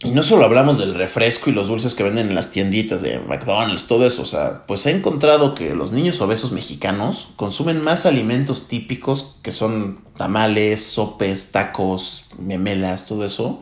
Y 0.03 0.09
no 0.09 0.23
solo 0.23 0.43
hablamos 0.43 0.77
del 0.77 0.93
refresco 0.93 1.49
y 1.49 1.53
los 1.53 1.67
dulces 1.67 1.95
que 1.95 2.03
venden 2.03 2.27
en 2.27 2.35
las 2.35 2.51
tienditas 2.51 3.01
de 3.01 3.19
McDonald's, 3.19 3.87
todo 3.87 4.05
eso. 4.05 4.23
O 4.23 4.25
sea, 4.25 4.65
pues 4.67 4.85
he 4.85 4.91
encontrado 4.91 5.55
que 5.55 5.73
los 5.73 5.93
niños 5.93 6.19
obesos 6.19 6.51
mexicanos 6.51 7.29
consumen 7.37 7.81
más 7.81 8.05
alimentos 8.05 8.67
típicos 8.67 9.37
que 9.41 9.53
son 9.53 10.01
tamales, 10.17 10.83
sopes, 10.83 11.53
tacos, 11.53 12.25
memelas, 12.37 13.05
todo 13.05 13.25
eso 13.25 13.61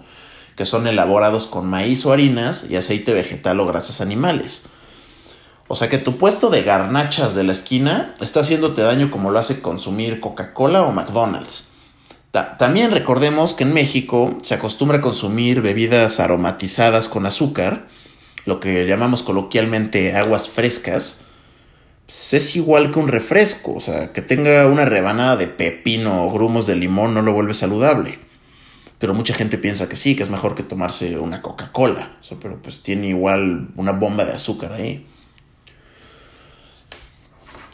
que 0.58 0.66
son 0.66 0.88
elaborados 0.88 1.46
con 1.46 1.70
maíz 1.70 2.06
o 2.06 2.12
harinas 2.12 2.66
y 2.68 2.76
aceite 2.76 3.14
vegetal 3.14 3.60
o 3.60 3.68
grasas 3.68 4.02
animales. 4.02 4.64
O 5.68 5.76
sea 5.76 5.88
que 5.88 6.00
tu 6.00 6.18
puesto 6.18 6.50
de 6.50 6.64
garnachas 6.64 7.36
de 7.36 7.44
la 7.44 7.52
esquina 7.52 8.16
está 8.22 8.40
haciéndote 8.40 8.82
daño 8.82 9.12
como 9.12 9.30
lo 9.30 9.38
hace 9.38 9.62
consumir 9.62 10.20
Coca-Cola 10.20 10.82
o 10.82 10.92
McDonald's. 10.92 11.66
también 12.58 12.92
recordemos 12.92 13.54
que 13.54 13.64
en 13.64 13.74
México 13.74 14.36
se 14.42 14.56
acostumbra 14.56 14.98
a 14.98 15.02
consumir 15.02 15.62
bebidas 15.62 16.20
aromatizadas 16.20 17.08
con 17.08 17.26
azúcar, 17.26 17.88
lo 18.46 18.60
que 18.60 18.88
llamamos 18.88 19.24
coloquialmente 19.24 20.16
aguas 20.16 20.50
frescas. 20.50 21.26
Pues 22.08 22.34
es 22.34 22.56
igual 22.56 22.92
que 22.92 23.00
un 23.00 23.10
refresco, 23.10 23.76
o 23.76 23.82
sea, 23.82 24.14
que 24.14 24.22
tenga 24.22 24.66
una 24.68 24.86
rebanada 24.86 25.36
de 25.36 25.48
pepino 25.48 26.26
o 26.26 26.32
grumos 26.32 26.66
de 26.66 26.76
limón 26.76 27.14
no 27.14 27.22
lo 27.22 27.34
vuelve 27.34 27.54
saludable. 27.54 28.27
Pero 29.00 29.14
mucha 29.14 29.34
gente 29.34 29.58
piensa 29.58 29.88
que 29.88 29.96
sí, 29.96 30.16
que 30.16 30.24
es 30.24 30.30
mejor 30.30 30.56
que 30.56 30.64
tomarse 30.64 31.18
una 31.20 31.42
Coca-Cola. 31.42 32.18
pero 32.42 32.62
pues 32.62 32.82
tiene 32.82 33.10
igual 33.10 33.70
una 33.76 33.92
bomba 33.92 34.26
de 34.26 34.34
azúcar 34.34 34.74
ahí. 34.74 35.06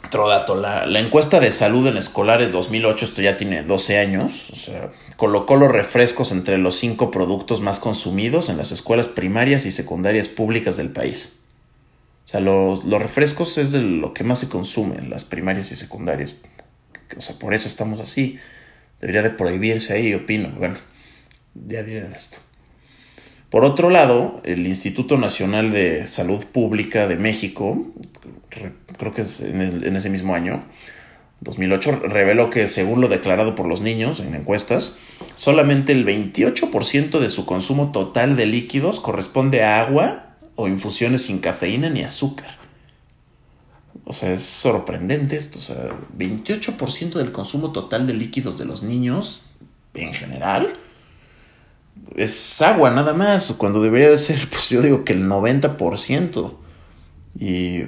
Otro 0.06 0.28
dato, 0.28 0.56
la, 0.56 1.00
encuesta 1.00 1.40
de 1.40 1.52
salud 1.52 1.88
en 1.88 1.98
escolares 1.98 2.52
2008, 2.52 3.06
esto 3.06 3.22
ya 3.22 3.36
tiene 3.36 3.64
12 3.64 3.98
años, 3.98 4.50
o 4.52 4.56
sea, 4.56 4.92
colocó 5.16 5.56
los 5.56 5.72
refrescos 5.72 6.32
entre 6.32 6.60
los 6.60 6.76
cinco 6.76 7.10
productos 7.10 7.62
más 7.62 7.80
consumidos 7.80 8.50
en 8.50 8.58
las 8.58 8.72
escuelas 8.72 9.08
primarias 9.08 9.66
y 9.66 9.72
secundarias 9.72 10.28
públicas 10.28 10.78
del 10.78 10.92
país. 10.92 11.40
O 12.26 12.28
sea, 12.28 12.42
los, 12.42 12.84
los 12.84 13.02
refrescos 13.02 13.58
es 13.58 13.72
de 13.72 13.82
lo 13.82 14.14
que 14.14 14.24
más 14.24 14.40
se 14.40 14.50
consume 14.50 14.98
en 14.98 15.10
las 15.10 15.24
primarias 15.24 15.72
y 15.72 15.76
secundarias. 15.76 16.36
O 17.18 17.22
sea, 17.22 17.40
por 17.40 17.54
eso 17.54 17.68
estamos 17.68 18.00
así. 18.00 18.38
Debería 19.02 19.24
de 19.24 19.32
prohibirse 19.32 19.94
ahí, 19.94 20.14
opino. 20.14 20.50
Bueno, 20.58 20.76
ya 21.56 21.84
diré 21.84 22.08
esto. 22.12 22.38
Por 23.54 23.66
otro 23.66 23.92
lado, 23.92 24.42
el 24.46 24.66
Instituto 24.66 25.16
Nacional 25.16 25.72
de 25.72 26.08
Salud 26.08 26.44
Pública 26.44 27.08
de 27.08 27.18
México, 27.18 27.86
creo 28.50 29.14
que 29.14 29.22
es 29.22 29.42
en, 29.42 29.96
ese 29.96 30.10
mismo 30.10 30.34
año, 30.34 30.60
2008, 31.42 32.00
reveló 32.00 32.50
que 32.50 32.68
según 32.68 33.00
lo 33.00 33.10
declarado 33.10 33.54
por 33.54 33.68
los 33.68 33.82
niños 33.82 34.22
en 34.22 34.34
encuestas, 34.34 34.96
solamente 35.36 35.92
el 35.92 36.04
28% 36.04 37.20
de 37.20 37.30
su 37.30 37.46
consumo 37.46 37.92
total 37.92 38.36
de 38.36 38.48
líquidos 38.48 39.00
corresponde 39.00 39.64
a 39.64 39.82
agua 39.82 40.36
o 40.56 40.68
infusiones 40.68 41.22
sin 41.22 41.38
cafeína 41.38 41.92
ni 41.92 42.02
azúcar. 42.02 42.58
O 44.04 44.14
sea, 44.14 44.34
es 44.34 44.42
sorprendente 44.42 45.36
esto. 45.36 45.60
O 45.60 45.62
sea, 45.62 45.96
28% 46.18 47.14
del 47.14 47.32
consumo 47.32 47.72
total 47.72 48.08
de 48.08 48.16
líquidos 48.16 48.58
de 48.58 48.66
los 48.66 48.82
niños 48.82 49.52
en 49.94 50.12
general 50.12 50.80
es 52.16 52.62
agua 52.62 52.92
nada 52.92 53.14
más, 53.14 53.54
cuando 53.58 53.82
debería 53.82 54.10
de 54.10 54.18
ser, 54.18 54.48
pues 54.50 54.70
yo 54.70 54.82
digo 54.82 55.04
que 55.04 55.14
el 55.14 55.28
90%. 55.28 56.58
Y 57.40 57.82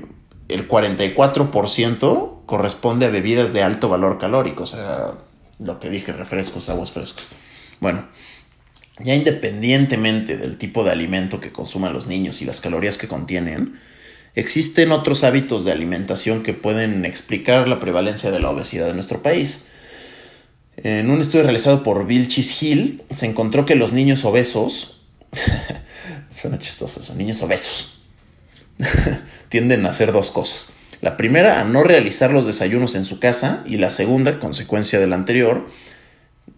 el 0.47 0.67
44% 0.67 2.45
corresponde 2.45 3.05
a 3.05 3.09
bebidas 3.09 3.53
de 3.53 3.63
alto 3.63 3.89
valor 3.89 4.17
calórico, 4.17 4.63
o 4.63 4.67
sea, 4.67 5.13
lo 5.59 5.79
que 5.79 5.89
dije, 5.89 6.11
refrescos, 6.11 6.69
aguas 6.69 6.91
frescas. 6.91 7.29
Bueno, 7.79 8.07
ya 8.99 9.13
independientemente 9.13 10.37
del 10.37 10.57
tipo 10.57 10.83
de 10.83 10.91
alimento 10.91 11.41
que 11.41 11.51
consuman 11.51 11.93
los 11.93 12.07
niños 12.07 12.41
y 12.41 12.45
las 12.45 12.61
calorías 12.61 12.97
que 12.97 13.07
contienen, 13.07 13.79
existen 14.35 14.91
otros 14.91 15.23
hábitos 15.23 15.63
de 15.63 15.71
alimentación 15.71 16.43
que 16.43 16.53
pueden 16.53 17.05
explicar 17.05 17.67
la 17.67 17.79
prevalencia 17.79 18.31
de 18.31 18.39
la 18.39 18.49
obesidad 18.49 18.89
en 18.89 18.95
nuestro 18.95 19.21
país. 19.21 19.65
En 20.77 21.09
un 21.09 21.21
estudio 21.21 21.43
realizado 21.43 21.83
por 21.83 22.05
Vilchis 22.05 22.61
Hill, 22.61 23.03
se 23.09 23.25
encontró 23.25 23.65
que 23.65 23.75
los 23.75 23.93
niños 23.93 24.25
obesos, 24.25 25.03
suena 26.29 26.59
chistoso 26.59 27.01
son 27.01 27.17
niños 27.17 27.41
obesos, 27.41 28.01
tienden 29.49 29.85
a 29.85 29.89
hacer 29.89 30.11
dos 30.11 30.31
cosas. 30.31 30.69
La 31.01 31.17
primera, 31.17 31.61
a 31.61 31.63
no 31.63 31.83
realizar 31.83 32.31
los 32.31 32.45
desayunos 32.45 32.95
en 32.95 33.05
su 33.05 33.19
casa, 33.19 33.63
y 33.65 33.77
la 33.77 33.89
segunda, 33.89 34.39
consecuencia 34.39 34.99
de 34.99 35.07
la 35.07 35.15
anterior, 35.15 35.65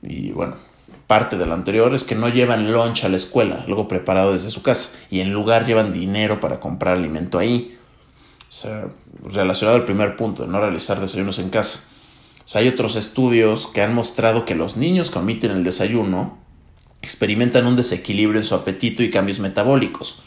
y 0.01 0.31
bueno, 0.31 0.57
parte 1.05 1.37
de 1.37 1.45
la 1.45 1.53
anterior, 1.53 1.93
es 1.93 2.03
que 2.03 2.15
no 2.15 2.29
llevan 2.29 2.71
lunch 2.71 3.03
a 3.03 3.09
la 3.09 3.17
escuela, 3.17 3.65
algo 3.67 3.87
preparado 3.87 4.33
desde 4.33 4.49
su 4.49 4.63
casa, 4.63 4.89
y 5.11 5.19
en 5.19 5.31
lugar 5.31 5.67
llevan 5.67 5.93
dinero 5.93 6.39
para 6.39 6.59
comprar 6.59 6.97
alimento 6.97 7.37
ahí. 7.37 7.77
O 8.49 8.51
sea, 8.51 8.87
relacionado 9.23 9.77
al 9.77 9.85
primer 9.85 10.15
punto, 10.15 10.43
de 10.43 10.49
no 10.49 10.59
realizar 10.59 10.99
desayunos 10.99 11.37
en 11.37 11.49
casa 11.49 11.83
hay 12.55 12.67
otros 12.69 12.95
estudios 12.95 13.67
que 13.67 13.81
han 13.81 13.93
mostrado 13.93 14.45
que 14.45 14.55
los 14.55 14.77
niños 14.77 15.11
que 15.11 15.19
omiten 15.19 15.51
el 15.51 15.63
desayuno 15.63 16.37
experimentan 17.01 17.67
un 17.67 17.75
desequilibrio 17.75 18.39
en 18.39 18.45
su 18.45 18.55
apetito 18.55 19.03
y 19.03 19.09
cambios 19.09 19.39
metabólicos. 19.39 20.19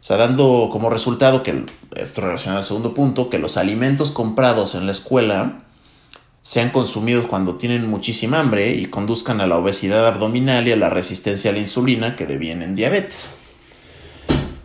O 0.00 0.04
sea, 0.04 0.16
dando 0.16 0.70
como 0.72 0.88
resultado 0.88 1.42
que, 1.42 1.66
esto 1.96 2.22
relacionado 2.22 2.60
al 2.60 2.64
segundo 2.64 2.94
punto, 2.94 3.28
que 3.28 3.38
los 3.38 3.58
alimentos 3.58 4.10
comprados 4.10 4.74
en 4.74 4.86
la 4.86 4.92
escuela 4.92 5.64
sean 6.40 6.70
consumidos 6.70 7.26
cuando 7.26 7.56
tienen 7.56 7.86
muchísima 7.86 8.40
hambre 8.40 8.74
y 8.74 8.86
conduzcan 8.86 9.42
a 9.42 9.46
la 9.46 9.58
obesidad 9.58 10.06
abdominal 10.06 10.66
y 10.66 10.72
a 10.72 10.76
la 10.76 10.88
resistencia 10.88 11.50
a 11.50 11.52
la 11.52 11.60
insulina 11.60 12.16
que 12.16 12.24
devienen 12.24 12.74
diabetes. 12.74 13.32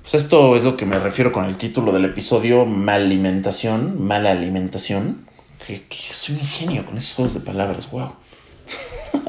Pues 0.02 0.14
esto 0.14 0.56
es 0.56 0.64
lo 0.64 0.78
que 0.78 0.86
me 0.86 1.00
refiero 1.00 1.34
con 1.34 1.44
el 1.44 1.58
título 1.58 1.92
del 1.92 2.06
episodio, 2.06 2.66
alimentación, 2.88 4.02
mala 4.02 4.32
alimentación 4.32 5.26
que, 5.68 5.84
soy 6.12 6.36
un 6.36 6.42
ingenio 6.42 6.86
con 6.86 6.98
esos 6.98 7.14
juegos 7.14 7.34
de 7.34 7.40
palabras, 7.42 7.90
wow. 7.92 8.04
o 9.14 9.28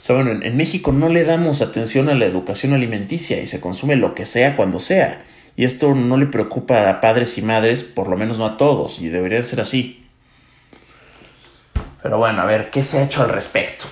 sea, 0.00 0.16
bueno, 0.16 0.40
en, 0.42 0.56
México 0.56 0.92
no 0.92 1.08
le 1.08 1.24
damos 1.24 1.62
atención 1.62 2.08
a 2.08 2.14
la 2.14 2.26
educación 2.26 2.72
alimenticia 2.72 3.40
y 3.42 3.46
se 3.46 3.60
consume 3.60 3.96
lo 3.96 4.14
que 4.14 4.26
sea 4.26 4.56
cuando 4.56 4.78
sea. 4.78 5.24
Y 5.56 5.64
esto 5.64 5.94
no 5.94 6.16
le 6.16 6.26
preocupa 6.26 6.88
a 6.88 7.00
padres 7.00 7.36
y 7.38 7.42
madres, 7.42 7.82
por 7.82 8.08
lo 8.08 8.16
menos 8.16 8.38
no 8.38 8.46
a 8.46 8.56
todos, 8.56 8.98
y 9.00 9.08
debería 9.08 9.38
de 9.38 9.44
ser 9.44 9.60
así. 9.60 10.06
Pero 12.02 12.18
bueno, 12.18 12.40
a 12.40 12.46
ver, 12.46 12.70
¿qué 12.70 12.82
se 12.82 12.98
ha 12.98 13.04
hecho 13.04 13.22
al 13.22 13.28
respecto? 13.28 13.86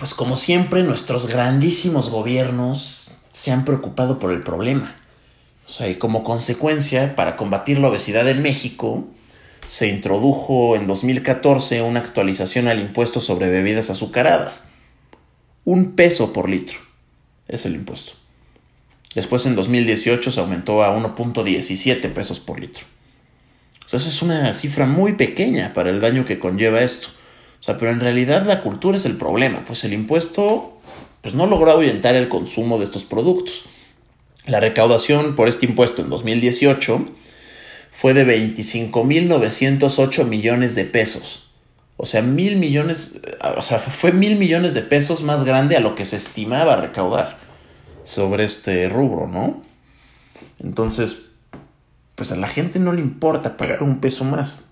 pues 0.00 0.14
como 0.14 0.36
siempre, 0.36 0.82
nuestros 0.82 1.26
grandísimos 1.26 2.08
gobiernos 2.08 3.10
se 3.28 3.52
han 3.52 3.66
preocupado 3.66 4.18
por 4.18 4.32
el 4.32 4.42
problema. 4.42 4.96
O 5.66 5.68
sea, 5.70 5.90
y 5.90 5.96
como 5.96 6.24
consecuencia, 6.24 7.14
para 7.14 7.36
combatir 7.36 7.78
la 7.78 7.88
obesidad 7.88 8.26
en 8.26 8.40
México, 8.40 9.04
se 9.70 9.86
introdujo 9.86 10.74
en 10.74 10.88
2014 10.88 11.80
una 11.82 12.00
actualización 12.00 12.66
al 12.66 12.80
impuesto 12.80 13.20
sobre 13.20 13.48
bebidas 13.50 13.88
azucaradas. 13.88 14.64
Un 15.64 15.92
peso 15.92 16.32
por 16.32 16.48
litro 16.48 16.80
es 17.46 17.66
el 17.66 17.76
impuesto. 17.76 18.14
Después 19.14 19.46
en 19.46 19.54
2018 19.54 20.32
se 20.32 20.40
aumentó 20.40 20.82
a 20.82 20.98
1.17 20.98 22.12
pesos 22.12 22.40
por 22.40 22.58
litro. 22.58 22.84
O 23.92 23.96
esa 23.96 24.08
es 24.08 24.22
una 24.22 24.52
cifra 24.54 24.86
muy 24.86 25.12
pequeña 25.12 25.72
para 25.72 25.90
el 25.90 26.00
daño 26.00 26.24
que 26.24 26.40
conlleva 26.40 26.80
esto. 26.80 27.06
O 27.60 27.62
sea, 27.62 27.76
pero 27.76 27.92
en 27.92 28.00
realidad 28.00 28.44
la 28.46 28.62
cultura 28.62 28.96
es 28.96 29.04
el 29.04 29.18
problema, 29.18 29.64
pues 29.64 29.84
el 29.84 29.92
impuesto 29.92 30.80
pues 31.20 31.36
no 31.36 31.46
logró 31.46 31.70
ahuyentar 31.70 32.16
el 32.16 32.28
consumo 32.28 32.80
de 32.80 32.86
estos 32.86 33.04
productos. 33.04 33.66
La 34.46 34.58
recaudación 34.58 35.36
por 35.36 35.48
este 35.48 35.66
impuesto 35.66 36.02
en 36.02 36.10
2018 36.10 37.04
fue 38.00 38.14
de 38.14 38.24
25.908 38.24 40.24
millones 40.24 40.74
de 40.74 40.86
pesos. 40.86 41.50
O 41.98 42.06
sea, 42.06 42.22
mil 42.22 42.56
millones, 42.56 43.20
o 43.58 43.62
sea, 43.62 43.78
fue 43.78 44.12
mil 44.12 44.36
millones 44.36 44.72
de 44.72 44.80
pesos 44.80 45.20
más 45.20 45.44
grande 45.44 45.76
a 45.76 45.80
lo 45.80 45.94
que 45.94 46.06
se 46.06 46.16
estimaba 46.16 46.76
recaudar 46.76 47.36
sobre 48.02 48.44
este 48.44 48.88
rubro, 48.88 49.28
¿no? 49.28 49.62
Entonces, 50.60 51.32
pues 52.14 52.32
a 52.32 52.36
la 52.36 52.48
gente 52.48 52.78
no 52.78 52.94
le 52.94 53.02
importa 53.02 53.58
pagar 53.58 53.82
un 53.82 54.00
peso 54.00 54.24
más. 54.24 54.68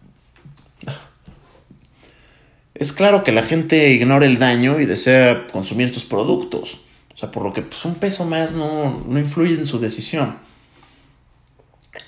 Es 2.75 2.95
claro 2.95 3.25
que 3.25 3.33
la 3.33 3.43
gente 3.43 3.91
ignora 3.91 4.25
el 4.25 4.39
daño 4.39 4.81
y 4.81 4.87
desea 4.87 5.49
consumir 5.49 5.89
estos 5.89 6.07
productos. 6.07 6.79
O 7.15 7.19
sea, 7.19 7.31
por 7.31 7.43
lo 7.43 7.53
que 7.53 7.61
pues, 7.61 7.85
un 7.85 7.97
peso 7.97 8.25
más 8.25 8.55
no, 8.55 9.05
no 9.07 9.19
influye 9.19 9.53
en 9.53 9.67
su 9.67 9.81
decisión. 9.81 10.48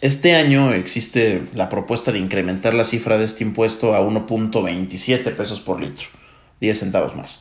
Este 0.00 0.35
año 0.35 0.73
existe 0.73 1.42
la 1.52 1.68
propuesta 1.68 2.12
de 2.12 2.18
incrementar 2.18 2.75
la 2.75 2.85
cifra 2.85 3.18
de 3.18 3.25
este 3.25 3.44
impuesto 3.44 3.94
a 3.94 4.00
1.27 4.00 5.37
pesos 5.37 5.61
por 5.61 5.80
litro, 5.80 6.06
10 6.61 6.78
centavos 6.78 7.16
más. 7.16 7.40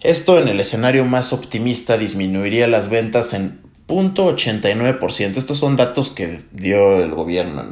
Esto 0.00 0.40
en 0.40 0.48
el 0.48 0.60
escenario 0.60 1.04
más 1.04 1.32
optimista 1.32 1.98
disminuiría 1.98 2.66
las 2.66 2.88
ventas 2.88 3.34
en 3.34 3.60
0.89%. 3.88 5.36
Estos 5.36 5.58
son 5.58 5.76
datos 5.76 6.10
que 6.10 6.42
dio 6.52 7.02
el 7.02 7.12
gobierno, 7.12 7.64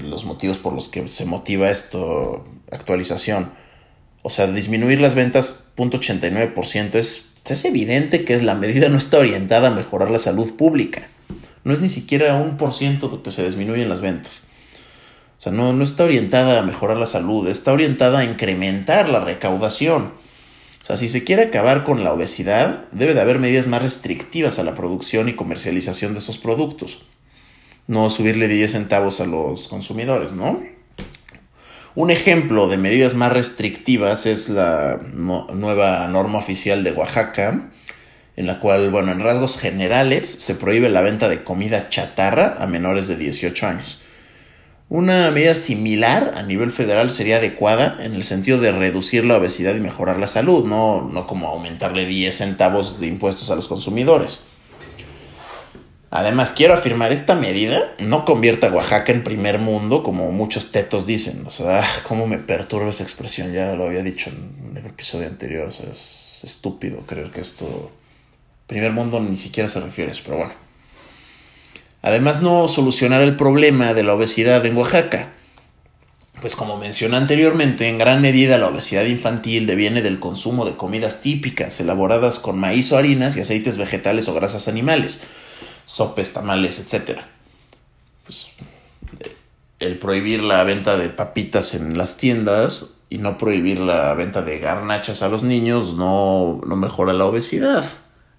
los 0.00 0.24
motivos 0.24 0.58
por 0.58 0.72
los 0.72 0.88
que 0.88 1.06
se 1.08 1.24
motiva 1.24 1.70
esto, 1.70 2.44
actualización. 2.70 3.52
O 4.22 4.30
sea, 4.30 4.46
disminuir 4.46 5.00
las 5.00 5.14
ventas 5.14 5.68
0.89% 5.76 6.94
es, 6.94 7.26
es 7.48 7.64
evidente 7.64 8.24
que 8.24 8.34
es, 8.34 8.42
la 8.42 8.54
medida 8.54 8.88
no 8.88 8.98
está 8.98 9.18
orientada 9.18 9.68
a 9.68 9.74
mejorar 9.74 10.10
la 10.10 10.18
salud 10.18 10.54
pública 10.56 11.08
no 11.64 11.72
es 11.72 11.80
ni 11.80 11.88
siquiera 11.88 12.34
un 12.36 12.56
por 12.56 12.72
ciento 12.72 13.22
que 13.22 13.30
se 13.30 13.44
disminuyen 13.44 13.88
las 13.88 14.00
ventas. 14.00 14.44
O 15.38 15.40
sea, 15.42 15.52
no, 15.52 15.72
no 15.72 15.82
está 15.82 16.04
orientada 16.04 16.60
a 16.60 16.62
mejorar 16.62 16.96
la 16.96 17.06
salud, 17.06 17.48
está 17.48 17.72
orientada 17.72 18.20
a 18.20 18.24
incrementar 18.24 19.08
la 19.08 19.20
recaudación. 19.20 20.12
O 20.82 20.84
sea, 20.84 20.96
si 20.96 21.08
se 21.08 21.24
quiere 21.24 21.42
acabar 21.42 21.84
con 21.84 22.02
la 22.02 22.12
obesidad, 22.12 22.86
debe 22.90 23.14
de 23.14 23.20
haber 23.20 23.38
medidas 23.38 23.68
más 23.68 23.82
restrictivas 23.82 24.58
a 24.58 24.64
la 24.64 24.74
producción 24.74 25.28
y 25.28 25.34
comercialización 25.34 26.12
de 26.12 26.18
esos 26.18 26.38
productos. 26.38 27.02
No 27.86 28.10
subirle 28.10 28.48
10 28.48 28.72
centavos 28.72 29.20
a 29.20 29.26
los 29.26 29.68
consumidores, 29.68 30.32
¿no? 30.32 30.60
Un 31.94 32.10
ejemplo 32.10 32.68
de 32.68 32.78
medidas 32.78 33.14
más 33.14 33.32
restrictivas 33.32 34.26
es 34.26 34.48
la 34.48 34.98
nueva 35.12 36.08
norma 36.08 36.38
oficial 36.38 36.84
de 36.84 36.92
Oaxaca, 36.92 37.70
en 38.36 38.46
la 38.46 38.60
cual, 38.60 38.90
bueno, 38.90 39.12
en 39.12 39.20
rasgos 39.20 39.58
generales 39.58 40.28
se 40.28 40.54
prohíbe 40.54 40.88
la 40.88 41.02
venta 41.02 41.28
de 41.28 41.44
comida 41.44 41.88
chatarra 41.88 42.56
a 42.58 42.66
menores 42.66 43.08
de 43.08 43.16
18 43.16 43.66
años. 43.66 43.98
Una 44.88 45.30
medida 45.30 45.54
similar 45.54 46.34
a 46.36 46.42
nivel 46.42 46.70
federal 46.70 47.10
sería 47.10 47.36
adecuada 47.36 47.96
en 48.04 48.12
el 48.12 48.24
sentido 48.24 48.60
de 48.60 48.72
reducir 48.72 49.24
la 49.24 49.38
obesidad 49.38 49.74
y 49.74 49.80
mejorar 49.80 50.18
la 50.18 50.26
salud, 50.26 50.66
no, 50.66 51.08
no 51.10 51.26
como 51.26 51.48
aumentarle 51.48 52.04
10 52.04 52.36
centavos 52.36 53.00
de 53.00 53.06
impuestos 53.06 53.50
a 53.50 53.54
los 53.54 53.68
consumidores. 53.68 54.40
Además, 56.10 56.52
quiero 56.52 56.74
afirmar, 56.74 57.10
esta 57.10 57.34
medida 57.34 57.94
no 57.98 58.26
convierte 58.26 58.66
a 58.66 58.70
Oaxaca 58.70 59.12
en 59.12 59.24
primer 59.24 59.58
mundo, 59.58 60.02
como 60.02 60.30
muchos 60.30 60.70
tetos 60.70 61.06
dicen. 61.06 61.42
O 61.46 61.50
sea, 61.50 61.80
ah, 61.80 61.88
cómo 62.06 62.26
me 62.26 62.36
perturba 62.36 62.90
esa 62.90 63.02
expresión, 63.02 63.54
ya 63.54 63.72
lo 63.72 63.84
había 63.84 64.02
dicho 64.02 64.28
en 64.28 64.76
el 64.76 64.84
episodio 64.84 65.26
anterior. 65.26 65.70
Es 65.90 66.40
estúpido 66.44 66.98
creer 67.06 67.30
que 67.30 67.40
esto 67.40 67.90
Primer 68.72 68.92
mundo 68.92 69.20
ni 69.20 69.36
siquiera 69.36 69.68
se 69.68 69.80
refiere 69.80 70.12
eso, 70.12 70.22
pero 70.24 70.38
bueno. 70.38 70.52
Además, 72.00 72.40
no 72.40 72.68
solucionar 72.68 73.20
el 73.20 73.36
problema 73.36 73.92
de 73.92 74.02
la 74.02 74.14
obesidad 74.14 74.64
en 74.64 74.78
Oaxaca. 74.78 75.34
Pues 76.40 76.56
como 76.56 76.78
mencioné 76.78 77.18
anteriormente, 77.18 77.90
en 77.90 77.98
gran 77.98 78.22
medida 78.22 78.56
la 78.56 78.68
obesidad 78.68 79.04
infantil 79.04 79.66
deviene 79.66 80.00
del 80.00 80.20
consumo 80.20 80.64
de 80.64 80.74
comidas 80.74 81.20
típicas 81.20 81.80
elaboradas 81.80 82.38
con 82.38 82.58
maíz 82.58 82.90
o 82.92 82.96
harinas 82.96 83.36
y 83.36 83.42
aceites 83.42 83.76
vegetales 83.76 84.26
o 84.28 84.34
grasas 84.34 84.66
animales, 84.68 85.20
sopes, 85.84 86.32
tamales, 86.32 86.78
etc. 86.78 87.18
Pues, 88.24 88.52
el 89.80 89.98
prohibir 89.98 90.42
la 90.42 90.64
venta 90.64 90.96
de 90.96 91.10
papitas 91.10 91.74
en 91.74 91.98
las 91.98 92.16
tiendas 92.16 93.02
y 93.10 93.18
no 93.18 93.36
prohibir 93.36 93.80
la 93.80 94.14
venta 94.14 94.40
de 94.40 94.60
garnachas 94.60 95.20
a 95.20 95.28
los 95.28 95.42
niños 95.42 95.92
no, 95.92 96.62
no 96.66 96.76
mejora 96.76 97.12
la 97.12 97.26
obesidad 97.26 97.84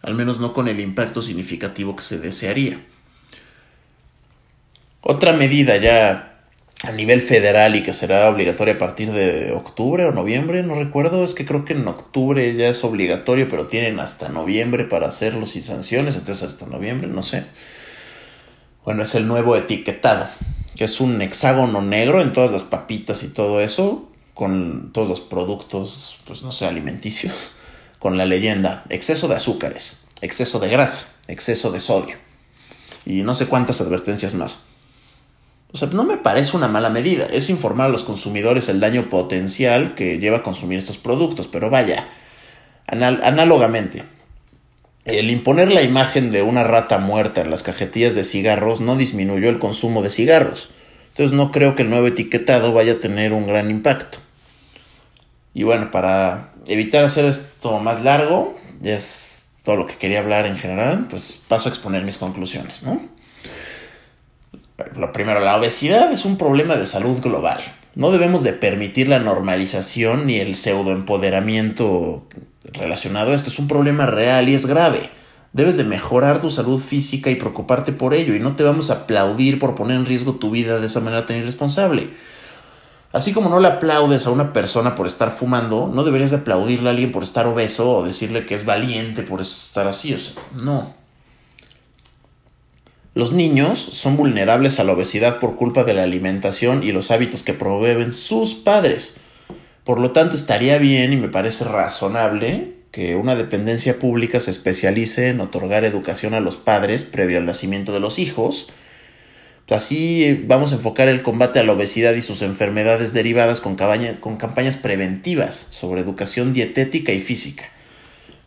al 0.04 0.16
menos 0.16 0.40
no 0.40 0.54
con 0.54 0.68
el 0.68 0.80
impacto 0.80 1.22
significativo 1.22 1.96
que 1.96 2.04
se 2.04 2.20
desearía. 2.20 2.80
Otra 5.02 5.34
medida 5.34 5.78
ya 5.78 6.42
a 6.84 6.92
nivel 6.92 7.22
federal 7.22 7.78
y 7.78 7.84
que 7.84 7.94
será 7.94 8.30
obligatoria 8.30 8.74
a 8.74 8.78
partir 8.78 9.14
de 9.14 9.54
octubre 9.54 10.04
o 10.06 10.12
noviembre, 10.12 10.62
no 10.64 10.76
recuerdo, 10.76 11.24
es 11.24 11.34
que 11.34 11.46
creo 11.46 11.64
que 11.64 11.74
en 11.74 11.88
octubre 11.88 12.54
ya 12.56 12.68
es 12.68 12.84
obligatorio, 12.84 13.48
pero 13.48 13.68
tienen 13.68 14.02
hasta 14.02 14.28
noviembre 14.28 14.84
para 14.84 15.08
hacerlo 15.08 15.46
sin 15.46 15.64
sanciones, 15.64 16.18
entonces 16.18 16.48
hasta 16.48 16.66
noviembre, 16.66 17.08
no 17.08 17.24
sé. 17.24 17.46
Bueno, 18.84 19.04
es 19.04 19.16
el 19.16 19.28
nuevo 19.28 19.56
etiquetado, 19.56 20.28
que 20.76 20.84
es 20.84 21.00
un 21.00 21.22
hexágono 21.22 21.82
negro 21.82 22.22
en 22.22 22.34
todas 22.34 22.52
las 22.52 22.66
papitas 22.66 23.24
y 23.24 23.30
todo 23.30 23.62
eso, 23.62 24.10
con 24.34 24.92
todos 24.92 25.08
los 25.08 25.22
productos, 25.22 26.18
pues 26.26 26.44
no 26.44 26.52
sé, 26.52 26.66
alimenticios 26.66 27.54
con 28.04 28.18
la 28.18 28.26
leyenda 28.26 28.84
exceso 28.90 29.30
de 29.30 29.36
azúcares, 29.36 30.02
exceso 30.20 30.60
de 30.60 30.68
grasa, 30.68 31.08
exceso 31.30 31.72
de 31.72 31.80
sodio 31.80 32.18
y 33.06 33.22
no 33.24 33.34
sé 33.34 33.48
cuántas 33.48 33.80
advertencias 33.80 34.34
más. 34.34 34.60
O 35.72 35.78
sea, 35.78 35.88
no 35.88 36.04
me 36.04 36.18
parece 36.18 36.58
una 36.58 36.68
mala 36.68 36.90
medida, 36.90 37.26
es 37.32 37.50
informar 37.50 37.88
a 37.88 37.92
los 37.92 38.04
consumidores 38.04 38.68
el 38.68 38.82
daño 38.82 39.08
potencial 39.10 39.96
que 39.96 40.20
lleva 40.20 40.40
a 40.40 40.44
consumir 40.44 40.80
estos 40.80 40.98
productos, 40.98 41.48
pero 41.48 41.70
vaya, 41.70 42.10
análogamente, 42.88 44.04
el 45.06 45.32
imponer 45.32 45.72
la 45.72 45.82
imagen 45.82 46.34
de 46.34 46.42
una 46.42 46.66
rata 46.66 46.98
muerta 46.98 47.40
en 47.40 47.52
las 47.52 47.64
cajetillas 47.64 48.16
de 48.16 48.26
cigarros 48.26 48.82
no 48.82 48.98
disminuyó 48.98 49.48
el 49.48 49.60
consumo 49.60 50.04
de 50.04 50.10
cigarros, 50.10 50.72
entonces 51.12 51.38
no 51.38 51.54
creo 51.54 51.76
que 51.76 51.84
el 51.84 51.90
nuevo 51.90 52.08
etiquetado 52.08 52.74
vaya 52.74 52.94
a 52.94 53.00
tener 53.00 53.32
un 53.32 53.48
gran 53.48 53.72
impacto. 53.72 54.20
Y 55.54 55.64
bueno, 55.64 55.92
para 55.92 56.53
evitar 56.68 57.04
hacer 57.04 57.26
esto 57.26 57.80
más 57.80 58.04
largo, 58.04 58.58
es 58.84 59.50
todo 59.64 59.78
lo 59.78 59.88
que 59.88 59.96
quería 59.96 60.20
hablar 60.20 60.46
en 60.46 60.58
general, 60.58 61.08
pues 61.10 61.40
paso 61.48 61.70
a 61.70 61.72
exponer 61.72 62.04
mis 62.04 62.18
conclusiones, 62.18 62.84
¿no? 62.84 63.02
Lo 64.96 65.12
primero, 65.12 65.40
la 65.40 65.58
obesidad 65.58 66.12
es 66.12 66.26
un 66.26 66.38
problema 66.38 66.76
de 66.76 66.86
salud 66.86 67.22
global. 67.22 67.60
No 67.96 68.12
debemos 68.12 68.44
de 68.44 68.54
permitir 68.54 69.08
la 69.08 69.20
normalización 69.20 70.26
ni 70.26 70.40
el 70.40 70.56
pseudoempoderamiento 70.56 72.28
relacionado 72.64 73.32
a 73.32 73.36
esto. 73.36 73.50
Es 73.50 73.60
un 73.60 73.68
problema 73.68 74.08
real 74.08 74.50
y 74.50 74.56
es 74.56 74.66
grave. 74.66 75.10
Debes 75.54 75.78
de 75.78 75.84
mejorar 75.84 76.42
tu 76.42 76.50
salud 76.50 76.82
física 76.82 77.30
y 77.30 77.36
preocuparte 77.36 77.92
por 77.92 78.16
ello 78.16 78.34
y 78.34 78.40
no 78.40 78.56
te 78.56 78.64
vamos 78.64 78.90
a 78.90 78.94
aplaudir 78.94 79.60
por 79.60 79.76
poner 79.76 79.98
en 79.98 80.08
riesgo 80.08 80.34
tu 80.34 80.50
vida 80.50 80.80
de 80.80 80.88
esa 80.88 81.00
manera 81.00 81.28
tan 81.28 81.38
irresponsable. 81.38 82.10
Así 83.14 83.32
como 83.32 83.48
no 83.48 83.60
le 83.60 83.68
aplaudes 83.68 84.26
a 84.26 84.32
una 84.32 84.54
persona 84.54 84.96
por 84.96 85.06
estar 85.06 85.32
fumando, 85.32 85.90
no 85.94 86.04
deberías 86.04 86.32
de 86.32 86.38
aplaudirle 86.38 86.90
a 86.90 86.92
alguien 86.92 87.12
por 87.12 87.22
estar 87.22 87.46
obeso 87.46 87.90
o 87.98 88.04
decirle 88.04 88.48
que 88.48 88.56
es 88.56 88.66
valiente 88.66 89.22
por 89.22 89.40
estar 89.40 89.88
así. 89.88 90.16
O 90.16 90.20
sea, 90.20 90.34
no. 90.62 90.96
Los 93.14 93.32
niños 93.32 93.78
son 93.78 94.18
vulnerables 94.18 94.80
a 94.80 94.84
la 94.84 94.94
obesidad 94.94 95.40
por 95.40 95.56
culpa 95.56 95.84
de 95.84 95.94
la 95.94 96.02
alimentación 96.02 96.84
y 96.84 96.92
los 96.92 97.12
hábitos 97.12 97.44
que 97.44 97.54
promueven 97.54 98.12
sus 98.14 98.56
padres. 98.56 99.18
Por 99.84 100.00
lo 100.00 100.10
tanto, 100.10 100.36
estaría 100.36 100.80
bien 100.80 101.14
y 101.14 101.18
me 101.18 101.30
parece 101.30 101.66
razonable 101.66 102.74
que 102.90 103.16
una 103.16 103.36
dependencia 103.36 104.00
pública 104.00 104.40
se 104.40 104.50
especialice 104.50 105.28
en 105.28 105.40
otorgar 105.40 105.86
educación 105.86 106.34
a 106.34 106.40
los 106.40 106.58
padres 106.58 107.04
previo 107.04 107.38
al 107.38 107.46
nacimiento 107.46 107.92
de 107.92 108.00
los 108.00 108.18
hijos, 108.18 108.70
Así 109.70 110.26
eh, 110.26 110.44
vamos 110.46 110.72
a 110.72 110.76
enfocar 110.76 111.08
el 111.08 111.24
combate 111.24 111.60
a 111.60 111.64
la 111.64 111.74
obesidad 111.74 112.14
y 112.14 112.22
sus 112.22 112.42
enfermedades 112.42 113.14
derivadas 113.14 113.62
con, 113.62 113.78
con 114.20 114.38
campañas 114.38 114.76
preventivas 114.76 115.68
sobre 115.70 116.02
educación 116.02 116.54
dietética 116.54 117.14
y 117.14 117.22
física. 117.22 117.66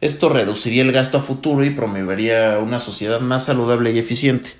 Esto 0.01 0.29
reduciría 0.29 0.83
el 0.83 0.93
gasto 0.93 1.19
a 1.19 1.23
futuro 1.23 1.65
y 1.65 1.71
promovería 1.71 2.59
una 2.59 2.81
sociedad 2.81 3.21
más 3.21 3.47
saludable 3.47 3.93
y 3.93 3.99
eficiente. 3.99 4.51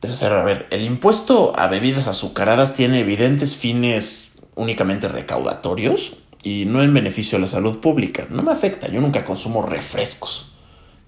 Tercero, 0.00 0.38
a 0.38 0.44
ver, 0.44 0.66
el 0.70 0.84
impuesto 0.84 1.58
a 1.58 1.66
bebidas 1.66 2.06
azucaradas 2.06 2.74
tiene 2.74 3.00
evidentes 3.00 3.56
fines 3.56 4.32
únicamente 4.54 5.08
recaudatorios 5.08 6.16
y 6.42 6.66
no 6.66 6.82
en 6.82 6.94
beneficio 6.94 7.38
de 7.38 7.42
la 7.42 7.48
salud 7.48 7.80
pública. 7.80 8.26
No 8.30 8.42
me 8.42 8.52
afecta, 8.52 8.88
yo 8.88 9.00
nunca 9.00 9.24
consumo 9.24 9.62
refrescos. 9.62 10.52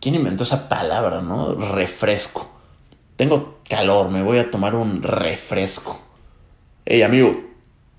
¿Quién 0.01 0.15
inventó 0.15 0.45
esa 0.45 0.69
palabra, 0.69 1.21
no? 1.21 1.55
Refresco. 1.55 2.50
Tengo 3.21 3.59
calor, 3.69 4.11
me 4.11 4.23
voy 4.23 4.39
a 4.39 4.51
tomar 4.51 4.75
un 4.75 5.03
refresco. 5.03 6.01
Hey 6.87 7.03
amigo, 7.03 7.39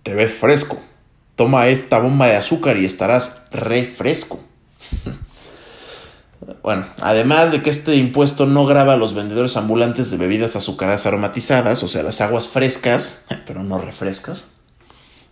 te 0.01 0.15
ves 0.15 0.33
fresco. 0.33 0.81
Toma 1.35 1.67
esta 1.67 1.99
bomba 1.99 2.25
de 2.25 2.37
azúcar 2.37 2.77
y 2.77 2.85
estarás 2.85 3.41
refresco. 3.51 4.39
bueno, 6.63 6.87
además 7.01 7.51
de 7.51 7.61
que 7.61 7.69
este 7.69 7.97
impuesto 7.97 8.47
no 8.47 8.65
graba 8.65 8.93
a 8.93 8.97
los 8.97 9.13
vendedores 9.13 9.57
ambulantes 9.57 10.09
de 10.09 10.17
bebidas 10.17 10.55
azucaradas 10.55 11.05
aromatizadas, 11.05 11.83
o 11.83 11.87
sea, 11.87 12.01
las 12.01 12.19
aguas 12.19 12.47
frescas, 12.47 13.25
pero 13.45 13.61
no 13.61 13.77
refrescas, 13.77 14.53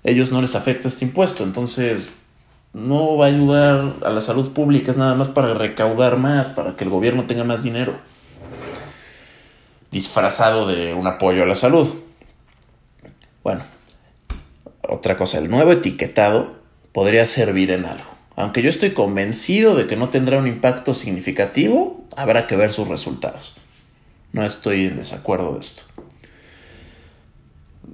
ellos 0.03 0.31
no 0.31 0.39
les 0.39 0.53
afecta 0.53 0.87
este 0.87 1.05
impuesto, 1.05 1.43
entonces 1.43 2.13
no 2.73 3.17
va 3.17 3.25
a 3.25 3.29
ayudar 3.29 3.95
a 4.05 4.11
la 4.11 4.21
salud 4.21 4.51
pública, 4.51 4.91
es 4.91 4.97
nada 4.97 5.15
más 5.15 5.29
para 5.29 5.55
recaudar 5.55 6.17
más, 6.17 6.49
para 6.51 6.75
que 6.75 6.83
el 6.83 6.91
gobierno 6.91 7.23
tenga 7.23 7.43
más 7.43 7.63
dinero, 7.63 7.99
disfrazado 9.91 10.67
de 10.67 10.93
un 10.93 11.07
apoyo 11.07 11.43
a 11.43 11.45
la 11.45 11.55
salud. 11.55 11.89
Bueno, 13.43 13.63
otra 14.87 15.17
cosa, 15.17 15.37
el 15.37 15.49
nuevo 15.49 15.71
etiquetado 15.71 16.59
podría 16.91 17.25
servir 17.27 17.71
en 17.71 17.85
algo. 17.85 18.09
Aunque 18.35 18.61
yo 18.61 18.69
estoy 18.69 18.91
convencido 18.91 19.75
de 19.75 19.87
que 19.87 19.95
no 19.95 20.09
tendrá 20.09 20.37
un 20.37 20.47
impacto 20.47 20.93
significativo, 20.93 22.05
habrá 22.15 22.47
que 22.47 22.55
ver 22.55 22.71
sus 22.71 22.87
resultados. 22.87 23.53
No 24.31 24.45
estoy 24.45 24.85
en 24.85 24.95
desacuerdo 24.97 25.53
de 25.53 25.59
esto. 25.59 25.83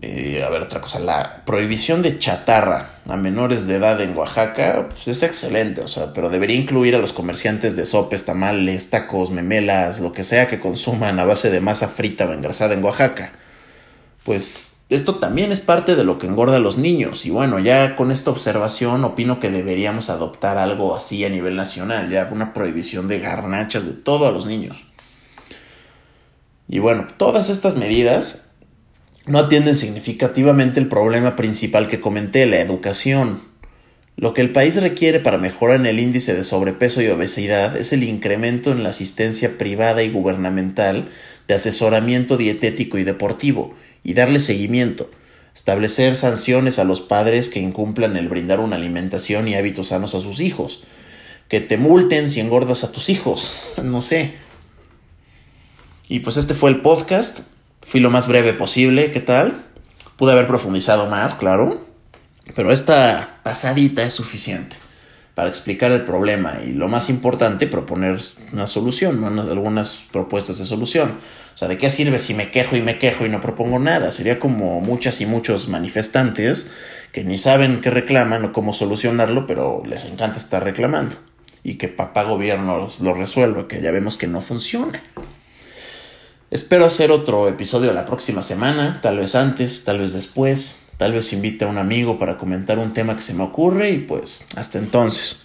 Y 0.02 0.40
a 0.40 0.50
ver, 0.50 0.62
otra 0.64 0.82
cosa, 0.82 1.00
la 1.00 1.44
prohibición 1.46 2.02
de 2.02 2.20
chatarra 2.20 2.90
a 3.08 3.16
menores 3.16 3.66
de 3.66 3.76
edad 3.76 4.02
en 4.02 4.16
Oaxaca 4.18 4.90
pues 4.90 5.08
es 5.08 5.24
excelente, 5.24 5.82
o 5.82 5.88
sea, 5.88 6.14
pero 6.14 6.30
debería 6.30 6.58
incluir 6.58 6.96
a 6.96 7.00
los 7.00 7.14
comerciantes 7.14 7.76
de 7.76 7.86
sopes, 7.86 8.26
tamales, 8.26 8.90
tacos, 8.90 9.32
memelas, 9.32 10.00
lo 10.00 10.12
que 10.12 10.24
sea 10.24 10.48
que 10.48 10.60
consuman 10.60 11.20
a 11.20 11.26
base 11.26 11.50
de 11.50 11.62
masa 11.62 11.88
frita 11.88 12.26
o 12.26 12.34
engrasada 12.34 12.74
en 12.74 12.84
Oaxaca. 12.84 13.34
Pues 14.24 14.74
esto 14.90 15.16
también 15.16 15.52
es 15.52 15.62
parte 15.62 15.96
de 15.96 16.04
lo 16.04 16.18
que 16.18 16.28
engorda 16.28 16.58
a 16.58 16.60
los 16.60 16.78
niños 16.78 17.26
y 17.26 17.30
bueno, 17.30 17.60
ya 17.60 17.96
con 17.96 18.12
esta 18.12 18.32
observación 18.32 19.04
opino 19.04 19.40
que 19.40 19.50
deberíamos 19.50 20.10
adoptar 20.10 20.58
algo 20.58 20.96
así 20.96 21.24
a 21.26 21.30
nivel 21.30 21.56
nacional, 21.56 22.10
ya 22.10 22.30
una 22.32 22.54
prohibición 22.54 23.08
de 23.08 23.20
garnachas 23.20 23.86
de 23.86 23.94
todo 23.94 24.28
a 24.28 24.32
los 24.32 24.46
niños. 24.46 24.86
Y 26.68 26.80
bueno, 26.80 27.08
todas 27.18 27.50
estas 27.50 27.76
medidas 27.76 28.45
no 29.28 29.40
atienden 29.40 29.76
significativamente 29.76 30.80
el 30.80 30.88
problema 30.88 31.36
principal 31.36 31.88
que 31.88 32.00
comenté, 32.00 32.46
la 32.46 32.60
educación. 32.60 33.42
Lo 34.18 34.34
que 34.34 34.42
el 34.42 34.52
país 34.52 34.82
requiere 34.82 35.20
para 35.20 35.38
mejorar 35.38 35.80
en 35.80 35.88
el 35.88 36.00
índice 36.00 36.34
de 36.36 36.44
sobrepeso 36.44 37.02
y 37.02 37.08
obesidad 37.08 37.76
es 37.76 37.92
el 37.92 38.04
incremento 38.04 38.72
en 38.72 38.84
la 38.84 38.90
asistencia 38.90 39.58
privada 39.58 40.04
y 40.04 40.12
gubernamental 40.12 41.10
de 41.48 41.56
asesoramiento 41.56 42.38
dietético 42.38 42.98
y 42.98 43.04
deportivo, 43.04 43.74
y 44.04 44.14
darle 44.14 44.40
seguimiento, 44.40 45.10
establecer 45.54 46.16
sanciones 46.16 46.80
a 46.80 46.84
los 46.84 47.02
padres 47.02 47.50
que 47.50 47.60
incumplan 47.60 48.16
el 48.16 48.30
brindar 48.30 48.60
una 48.60 48.78
alimentación 48.78 49.48
y 49.48 49.56
hábitos 49.56 49.88
sanos 49.88 50.16
a 50.16 50.20
sus 50.20 50.40
hijos, 50.40 50.84
que 51.50 51.60
te 51.60 51.78
multen 51.78 52.30
si 52.30 52.40
engordas 52.40 52.84
a 52.84 52.92
tus 52.92 53.10
hijos, 53.10 53.74
no 53.84 54.02
sé. 54.02 54.34
Y 56.08 56.20
pues 56.20 56.38
este 56.38 56.54
fue 56.54 56.70
el 56.70 56.82
podcast. 56.82 57.40
Fui 57.86 58.00
lo 58.00 58.10
más 58.10 58.28
breve 58.28 58.54
posible, 58.54 59.12
¿qué 59.12 59.20
tal? 59.20 59.64
Pude 60.18 60.32
haber 60.32 60.48
profundizado 60.48 61.06
más, 61.06 61.36
claro, 61.36 61.86
pero 62.56 62.72
esta 62.72 63.40
pasadita 63.44 64.04
es 64.04 64.14
suficiente 64.14 64.78
para 65.36 65.50
explicar 65.50 65.92
el 65.92 66.04
problema 66.04 66.62
y 66.66 66.74
lo 66.74 66.88
más 66.88 67.10
importante, 67.12 67.68
proponer 67.68 68.20
una 68.54 68.66
solución, 68.66 69.24
algunas 69.38 70.08
propuestas 70.12 70.58
de 70.58 70.66
solución. 70.66 71.20
O 71.54 71.58
sea, 71.58 71.68
¿de 71.68 71.78
qué 71.78 71.92
sirve 71.92 72.18
si 72.18 72.34
me 72.34 72.50
quejo 72.50 72.76
y 72.76 72.82
me 72.82 72.98
quejo 72.98 73.26
y 73.26 73.30
no 73.30 73.40
propongo 73.40 73.78
nada? 73.78 74.12
Sería 74.12 74.40
como 74.40 74.82
muchas 74.82 75.22
y 75.22 75.28
muchos 75.28 75.68
manifestantes 75.68 76.72
que 77.12 77.24
ni 77.24 77.38
saben 77.38 77.82
qué 77.82 77.92
reclaman 77.92 78.46
o 78.46 78.52
cómo 78.52 78.74
solucionarlo, 78.74 79.46
pero 79.46 79.84
les 79.86 80.06
encanta 80.06 80.40
estar 80.40 80.64
reclamando. 80.64 81.16
Y 81.62 81.76
que 81.76 81.88
papá 81.88 82.24
gobierno 82.24 82.88
lo 83.02 83.14
resuelva, 83.14 83.68
que 83.68 83.80
ya 83.80 83.92
vemos 83.92 84.18
que 84.18 84.28
no 84.28 84.42
funciona. 84.42 85.04
Espero 86.52 86.86
hacer 86.86 87.12
otro 87.12 87.50
episodio 87.50 87.92
la 87.92 88.06
próxima 88.06 88.42
semana, 88.42 89.00
tal 89.02 89.18
vez 89.18 89.34
antes, 89.34 89.84
tal 89.84 90.00
vez 90.00 90.14
después, 90.14 90.90
tal 90.98 91.14
vez 91.14 91.34
invite 91.34 91.66
a 91.66 91.68
un 91.68 91.78
amigo 91.78 92.20
para 92.20 92.38
comentar 92.38 92.78
un 92.78 92.94
tema 92.94 93.16
que 93.16 93.24
se 93.24 93.34
me 93.34 93.44
ocurre 93.44 93.90
y 93.90 93.98
pues 94.00 94.46
hasta 94.56 94.78
entonces. 94.78 95.45